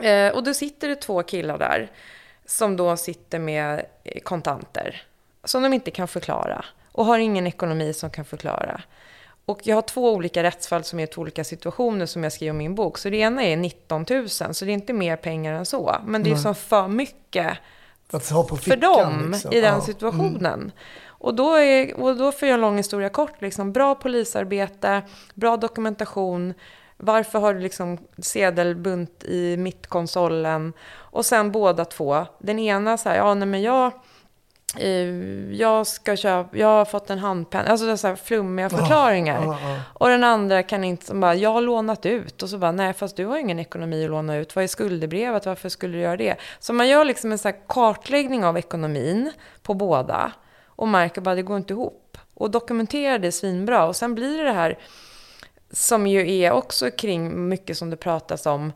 [0.00, 1.90] eh, och då sitter det två killar där.
[2.46, 3.82] Som då sitter med
[4.22, 5.02] kontanter.
[5.44, 6.64] Som de inte kan förklara.
[6.92, 8.80] Och har ingen ekonomi som kan förklara.
[9.44, 12.58] Och jag har två olika rättsfall som är två olika situationer som jag skriver i
[12.58, 12.98] min bok.
[12.98, 15.96] Så det ena är 19 000, så det är inte mer pengar än så.
[16.06, 17.58] Men det är som för mycket
[18.70, 19.52] för dem liksom.
[19.52, 19.80] i den Ja.
[20.54, 20.70] Mm.
[21.20, 23.40] Och, då är, och då får jag en lång historia kort.
[23.42, 25.02] Liksom, bra polisarbete,
[25.34, 26.54] bra dokumentation.
[26.96, 30.72] Varför har du liksom sedelbunt i mittkonsolen?
[30.92, 32.26] Och sen båda två.
[32.38, 33.92] Den ena så här, ja nej men jag...
[34.78, 38.70] eh, Jag ska köpa, jag har fått en handpenna, alltså det är så här flummiga
[38.70, 39.42] förklaringar.
[39.44, 39.80] ja, ja.
[39.94, 42.42] Och den andra kan inte, som bara, jag har lånat ut.
[42.42, 44.56] Och så bara, nej fast du har ingen ekonomi att låna ut.
[44.56, 45.46] Vad är skuldebrevet?
[45.46, 46.36] Varför skulle du göra det?
[46.58, 50.32] Så man gör liksom en så kartläggning av ekonomin på båda.
[50.80, 52.18] Och märker bara, det går inte ihop.
[52.34, 53.86] Och dokumenterar det svinbra.
[53.86, 54.78] Och sen blir det det här,
[55.70, 58.72] som ju är också kring mycket som det pratas om.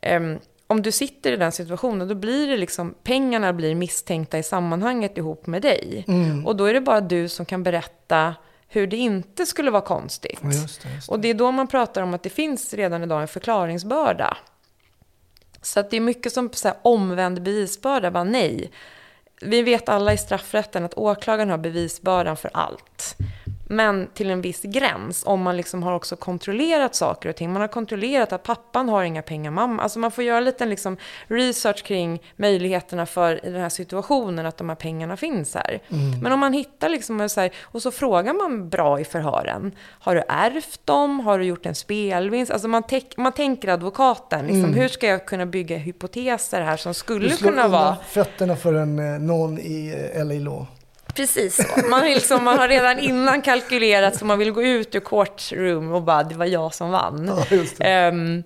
[0.00, 4.42] Ehm, om du sitter i den situationen, då blir det liksom, pengarna blir misstänkta i
[4.42, 6.04] sammanhanget ihop med dig.
[6.46, 8.34] Och då är det bara du som kan berätta
[8.68, 10.38] hur det inte skulle vara konstigt.
[10.42, 11.12] Ja, just det, just det.
[11.12, 14.36] Och det är då man pratar om att det finns redan idag en förklaringsbörda.
[15.62, 18.70] Så att det är mycket som så här, omvänd bevisbörda, bara nej.
[19.40, 23.16] Vi vet alla i straffrätten att åklagaren har bevisbördan för allt.
[23.68, 27.52] Men till en viss gräns, om man liksom har också kontrollerat saker och ting.
[27.52, 29.82] Man har kontrollerat att pappan har inga pengar, mamma.
[29.82, 30.96] Alltså man får göra lite liksom
[31.26, 35.80] research kring möjligheterna för i den här situationen att de här pengarna finns här.
[36.22, 39.72] Men om man hittar liksom och så, här, och så frågar man bra i förhören.
[39.88, 41.20] Har du ärvt dem?
[41.20, 42.52] Har du gjort en spelvinst?
[42.52, 42.82] Alltså man,
[43.16, 47.96] man tänker advokaten, liksom, hur ska jag kunna bygga hypoteser här som skulle kunna vara...
[48.08, 50.66] fötterna för en, eh, någon i eh, LA Law.
[51.18, 51.88] Precis så.
[51.88, 56.02] Man, liksom, man har redan innan kalkylerat så man vill gå ut ur courtroom och
[56.02, 57.32] bara, det var jag som vann.
[57.50, 57.86] Ja.
[57.86, 58.42] Ehm,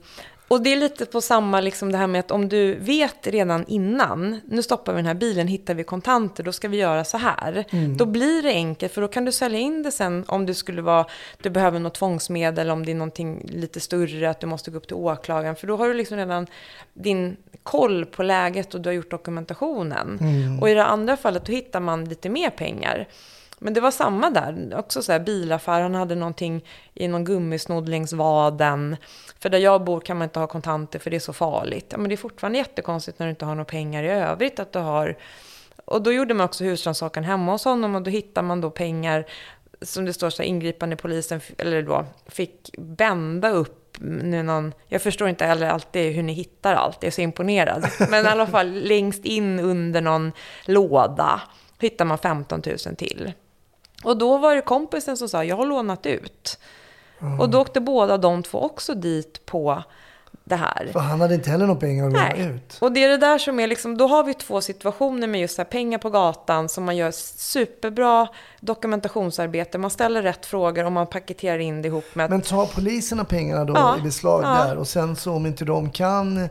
[0.53, 3.65] och det är lite på samma, liksom det här med att om du vet redan
[3.67, 7.19] innan, nu stoppar vi den här bilen, hittar vi kontanter, då ska vi göra så
[7.19, 7.65] här.
[7.71, 7.97] Mm.
[7.97, 10.83] Då blir det enkelt, för då kan du sälja in det sen om det skulle
[10.83, 11.07] vara,
[11.43, 14.87] du behöver något tvångsmedel, om det är någonting lite större, att du måste gå upp
[14.87, 15.57] till åklagaren.
[15.57, 16.47] För då har du liksom redan
[16.95, 20.19] din koll på läget och du har gjort dokumentationen.
[20.61, 23.09] Och i det andra fallet, då hittar man lite mer pengar.
[23.59, 27.89] Men det var samma där, också så här bilaffär, han hade någonting i någon gummisnodd
[27.89, 28.97] längs vaden.
[29.43, 31.87] För där jag bor kan man inte ha kontanter för det är så farligt.
[31.89, 34.73] Ja, men det är fortfarande jättekonstigt när du inte har några pengar i övrigt att
[34.73, 35.19] du har.
[35.85, 39.27] Och då gjorde man också husrannsakan hemma hos honom och då hittar man då pengar
[39.83, 45.03] som det står så här, ingripande polisen, eller då, fick bända upp nu någon, jag
[45.03, 47.89] förstår inte heller alltid hur ni hittar allt, jag är så imponerad.
[48.11, 50.33] Men i alla fall längst in under någon
[50.65, 51.41] låda
[51.81, 53.33] hittar man 15 000 till.
[54.05, 56.59] Och då var det kompisen som sa, jag har lånat ut.
[57.39, 59.83] Och då åkte båda de två också dit på
[60.45, 60.89] det här.
[60.93, 62.77] För han hade inte heller några pengar att låna ut.
[62.81, 65.59] Och det är det där som är liksom, då har vi två situationer med just
[65.59, 68.29] här pengar på gatan som man gör superbra
[68.61, 69.79] dokumentationsarbete.
[69.79, 73.65] Man ställer rätt frågor och man paketerar in det ihop med Men tar poliserna pengarna
[73.65, 74.65] då Ja, i beslag ja.
[74.65, 76.49] där och sen så om inte de kan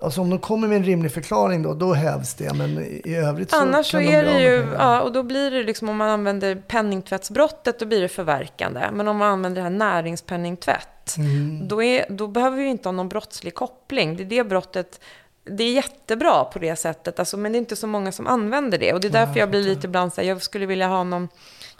[0.00, 2.54] Alltså om de kommer med en rimlig förklaring då, då hävs det.
[2.54, 5.50] Men i övrigt så Annars så de är bli det ju, ja, och då blir
[5.50, 8.80] det liksom om man använder penningtvättsbrottet, då blir det förverkande.
[8.92, 11.68] Men om man använder det här näringspenningtvätt, Mm.
[11.68, 14.16] då, är, då behöver vi ju inte ha någon brottslig koppling.
[14.16, 15.00] Det är det brottet,
[15.44, 18.78] det är jättebra på det sättet, alltså, men det är inte så många som använder
[18.78, 18.92] det.
[18.92, 21.28] Och det är därför jag blir lite ibland så här, jag skulle vilja ha någon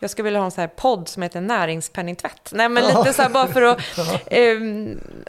[0.00, 2.50] jag skulle vilja ha en sån här podd som heter näringspenningtvätt.
[2.52, 3.78] Nej, men lite så här bara för att...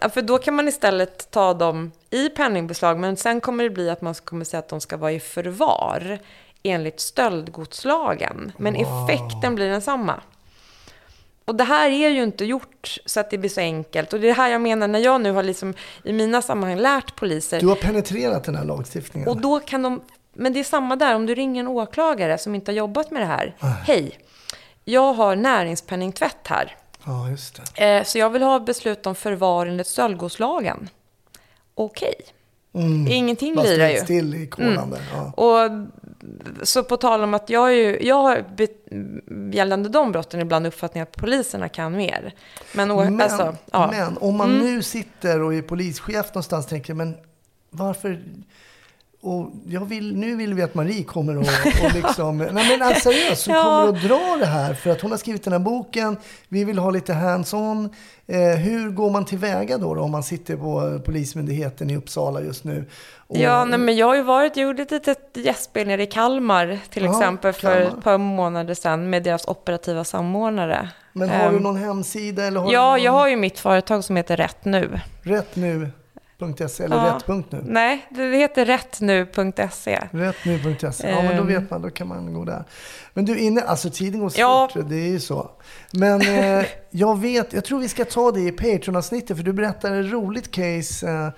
[0.01, 3.89] ja, för då kan man istället ta dem i penningbeslag, men sen kommer det bli
[3.89, 6.20] att man kommer säga att de ska vara i förvar
[6.63, 8.51] enligt stöldgodslagen.
[8.57, 10.22] Men effekten blir densamma.
[11.45, 14.13] Och det här är ju inte gjort så att det blir så enkelt.
[14.13, 16.78] Och det är det här jag menar när jag nu har liksom i mina sammanhang
[16.78, 17.59] lärt poliser.
[17.59, 19.30] Du har penetrerat den här lagstiftningen.
[19.30, 20.01] Och då kan de,
[20.34, 23.22] men det är samma där, om du ringer en åklagare som inte har jobbat med
[23.22, 23.55] det här.
[23.59, 24.20] Hej,
[24.89, 26.75] jag har näringspenningtvätt här.
[27.05, 27.97] Ja, just det.
[27.97, 30.89] Eh, så jag vill ha beslut om förvar enligt stöldgodslagen.
[31.75, 32.15] Okej.
[33.09, 34.03] Ingenting Bara lirar stod ju.
[34.03, 35.01] still i kolan där.
[35.13, 35.31] Ja.
[35.31, 35.71] Och
[36.67, 38.45] så på tal om att jag, är ju, jag har
[39.51, 42.33] gällande de brotten ibland uppfattningen att poliserna kan mer.
[42.73, 43.83] Men, Men, alltså, ja.
[43.83, 43.97] Mm.
[43.97, 47.17] men om man nu sitter och är polischef någonstans och tänker, men
[47.69, 48.23] varför...
[49.22, 51.43] Och jag vill, nu vill vi att Marie kommer och,
[51.86, 52.38] och liksom...
[52.51, 53.63] nej men alltså, seriöst, så Ja.
[53.63, 54.74] kommer att dra det här.
[54.74, 56.17] För att hon har skrivit den här boken.
[56.47, 57.89] Vi vill ha lite hands-on.
[58.28, 62.41] Eh, hur går man tillväga då, då om man sitter på eh, Polismyndigheten i Uppsala
[62.41, 62.86] just nu?
[63.28, 66.05] Och, Ja, nej, men jag har ju varit, jag gjorde ett litet gästspel nere i
[66.07, 67.97] Kalmar till Ja, exempel för Kalmar.
[67.97, 70.89] ett par månader sedan med deras operativa samordnare.
[71.13, 72.43] Men har du Ehm, någon hemsida?
[72.43, 73.20] Eller har Ja, du jag någon...
[73.22, 74.99] har ju mitt företag som heter Rätt Nu.
[76.39, 77.19] Rättnu.se eller Ja.
[77.27, 77.61] rätt.nu?
[77.65, 79.99] Nej, det heter rättnu.se.
[80.11, 81.09] Rättnu.se.
[81.09, 81.47] Ja, men då Ehm.
[81.47, 81.81] vet man.
[81.81, 82.63] Då kan man gå där.
[83.13, 84.69] Men du, inne, alltså tiden går Ja.
[84.73, 84.83] fort.
[84.89, 85.51] Det är ju så.
[85.93, 89.37] Men eh, jag vet, jag tror vi ska ta det i Patreon-avsnittet.
[89.37, 91.29] För du berättade ett roligt case eh,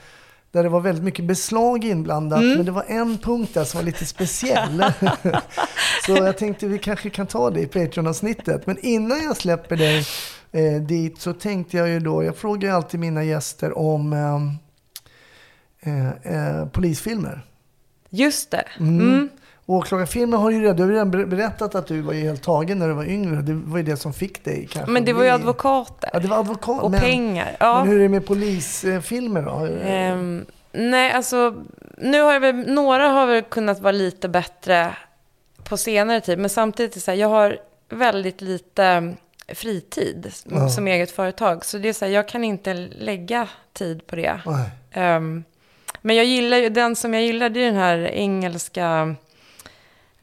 [0.51, 2.41] där det var väldigt mycket beslag inblandat.
[2.41, 2.53] Mm.
[2.57, 4.83] Men det var en punkt där som var lite speciell.
[6.05, 8.67] så jag tänkte vi kanske kan ta det i Patreon-avsnittet.
[8.67, 10.05] Men innan jag släpper dig
[10.51, 14.13] eh, dit så tänkte jag ju då, jag frågar ju alltid mina gäster om
[15.85, 16.07] eh,
[16.59, 17.41] eh, polisfilmer.
[18.09, 18.63] Just det.
[18.79, 19.29] Mm.
[19.65, 22.87] Åklagarfilmen har ju redan, du har redan ber- berättat att du var helt tagen när
[22.87, 23.41] du var yngre.
[23.41, 24.91] Det var ju det som fick dig kanske.
[24.91, 26.09] Men det var ju advokater.
[26.13, 26.81] Ja, det var advokat.
[26.83, 27.55] och men, pengar.
[27.59, 27.79] Ja.
[27.79, 29.67] men hur är det med polisfilmer då?
[29.83, 31.55] Ehm, nej, alltså
[31.97, 34.95] nu har jag väl, några har väl kunnat vara lite bättre
[35.63, 36.39] på senare tid.
[36.39, 37.57] Men samtidigt är det så här, jag har
[37.89, 39.15] väldigt lite mm,
[39.47, 40.69] fritid Ja.
[40.69, 41.65] som eget företag.
[41.65, 44.39] Så det är så här, jag kan inte lägga tid på det.
[44.45, 44.69] Nej.
[46.01, 49.15] Men jag gillar ju, den som jag gillar det är den här engelska...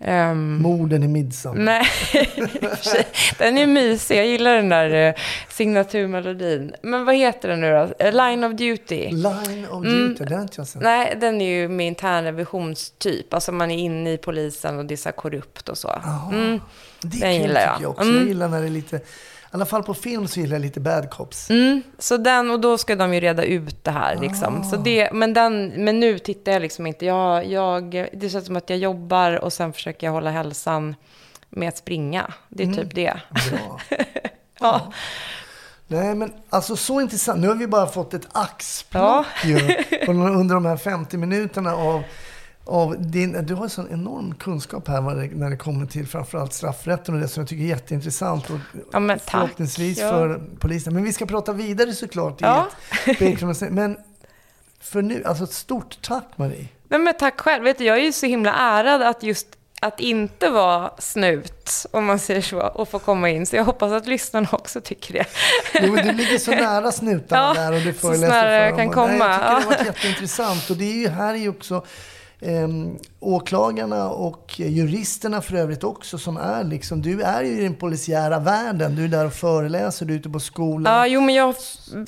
[0.01, 1.59] ehm, Morden i Midsommar.
[1.65, 1.87] Nej,
[3.39, 4.19] den är mysig.
[4.19, 5.15] Jag gillar den där eh,
[5.49, 6.75] signaturmelodin.
[6.83, 8.05] Men vad heter den nu då?
[8.05, 9.09] Eh, Line of Duty.
[9.11, 10.09] Line of Mm.
[10.09, 10.83] Duty, det har inte jag sett.
[10.83, 13.35] Nej, den är ju med internrevisionstyp.
[13.35, 15.95] Alltså man är inne i polisen och det är så korrupt och så.
[16.33, 16.61] Mm.
[17.03, 17.77] det den gillar jag.
[17.83, 18.03] jag också.
[18.03, 18.17] Mm.
[18.17, 19.01] Jag gillar när det är lite,
[19.51, 21.51] i alla fall på film så gillar jag lite bad cops.
[21.51, 21.83] Mm.
[21.99, 24.65] Så den, och då ska de ju reda ut det här liksom.
[24.65, 27.07] Så det, men, den, men nu tittar jag liksom inte.
[27.07, 30.95] Jag, jag, det känns som att jag jobbar och sen försöker jag hålla hälsan
[31.51, 32.33] med att springa.
[32.49, 32.79] Det är Mm.
[32.79, 33.21] typ det.
[33.51, 33.81] Bra.
[34.61, 34.93] Ja.
[35.87, 37.41] Nej men alltså så intressant.
[37.41, 39.49] Nu har vi bara fått ett axplock Ja.
[39.49, 39.55] ju,
[40.09, 42.03] under de här 50 minuterna av,
[42.69, 43.47] av din...
[43.47, 47.29] Du har sån enorm kunskap här det, när det kommer till framförallt straffrätten och det
[47.29, 48.51] som jag tycker är jätteintressant.
[48.51, 48.59] Och
[48.93, 50.11] Ja, förhoppningsvis Ja.
[50.11, 50.95] för polisen.
[50.95, 52.69] Men vi ska prata vidare såklart i Ja.
[53.07, 53.55] Patreon.
[53.71, 53.97] Men
[54.81, 56.69] för nu, alltså ett stort tack Marie.
[56.89, 57.65] Nej, men tack själv.
[57.65, 59.47] Vet du, jag är ju så himla ärad att just
[59.81, 63.47] att inte vara snut, om man säger så, och få komma in.
[63.47, 65.25] Så jag hoppas att lyssnarna också tycker det.
[65.83, 68.53] Jo, men du ligger så nära snutarna Ja, där och du så föreläser nära för
[68.53, 68.79] jag dem.
[68.79, 69.09] kan Och komma.
[69.29, 70.71] Nej, jag tycker det har varit jätteintressant.
[70.71, 71.85] Och det är ju här är ju också
[72.41, 77.75] ehm, åklagarna och juristerna för övrigt också som är liksom, du är ju i den
[77.75, 78.97] polisiära världen.
[78.97, 80.93] Du är där och föreläser, du är ute på skolan.
[80.93, 81.55] Ja, jo, men jag,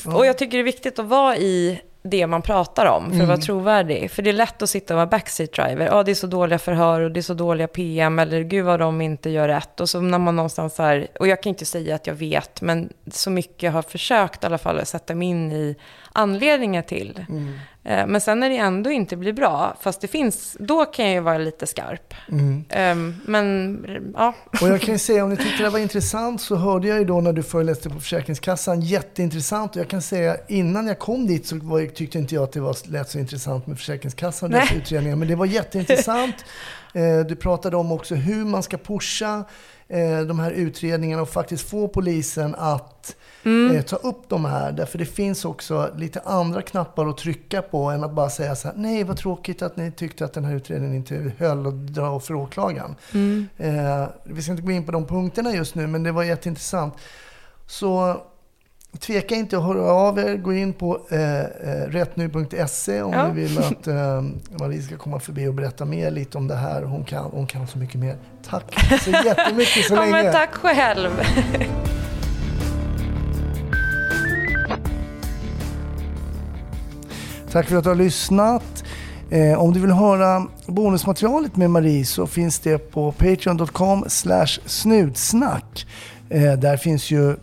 [0.05, 3.29] och jag tycker det är viktigt att vara i det man pratar om för att
[3.29, 4.11] vara trovärdig.
[4.11, 5.87] För det är lätt att sitta och vara backseat driver.
[5.87, 8.81] Ja, det är så dåliga förhör och det är så dåliga PM eller gud vad
[8.81, 9.81] de inte gör rätt.
[9.81, 12.93] Och så när man någonstans här, och jag kan inte säga att jag vet, men
[13.11, 15.77] så mycket jag har försökt i alla fall att sätta mig in i
[16.13, 17.25] anledningar till.
[17.85, 21.15] Eh, Men sen när det ändå inte blir bra, fast det finns, då kan jag
[21.15, 22.15] ju vara lite skarp.
[22.69, 22.95] Eh,
[23.25, 23.79] Men
[24.17, 26.99] ja, Och jag kan ju säga, om ni tyckte det var intressant så hörde jag
[26.99, 29.77] ju då när du föreläste på Försäkringskassan, jätteintressant.
[29.77, 32.61] Och jag kan säga, innan jag kom dit så var, tyckte inte jag att det
[32.61, 34.77] var, lät så intressant med Försäkringskassan och Nej.
[34.77, 35.17] utredningar.
[35.17, 36.35] Men det var jätteintressant.
[36.95, 39.45] Eh, Du pratade om också hur man ska pusha
[39.89, 43.17] eh, de här utredningarna och faktiskt få polisen att
[43.77, 44.73] eh, ta upp de här.
[44.73, 48.69] Därför det finns också lite andra knappar att trycka på än att bara säga så
[48.69, 52.21] här, nej vad tråkigt att ni tyckte att den här utredningen inte höll och dra
[52.21, 52.95] för åklagaren.
[53.57, 56.95] Eh, vi ska inte gå in på de punkterna just nu, men det var jätteintressant.
[57.67, 58.21] Så
[58.99, 60.37] tveka inte att höra av er.
[60.37, 61.45] Gå in på eh, eh,
[61.89, 63.29] rättnu.se om Ja.
[63.29, 64.23] ni vill att eh,
[64.61, 66.83] Marie ska komma förbi och berätta mer lite om det här.
[66.83, 68.17] Hon kan, hon kan så mycket mer.
[68.49, 70.13] Tack så jättemycket så ja länge.
[70.13, 71.11] men tack själv.
[77.53, 78.85] Tack för att du har lyssnat.
[79.31, 84.05] Eh, om du vill höra bonusmaterialet med Marie så finns det på patreon.com
[84.67, 85.87] snutsnack.
[86.29, 87.37] Eh, där finns ju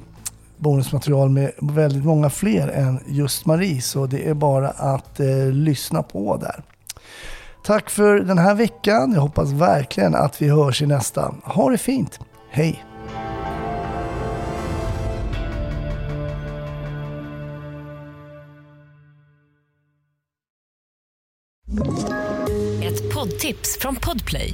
[0.57, 6.03] bonusmaterial med väldigt många fler än just Marie så det är bara att eh, lyssna
[6.03, 6.63] på där.
[7.63, 9.13] Tack för den här veckan.
[9.13, 11.33] Jag hoppas verkligen att vi hörs i nästa.
[11.43, 12.19] Ha det fint.
[12.49, 12.83] Hej!
[22.83, 24.53] Ett poddtips från Podplay.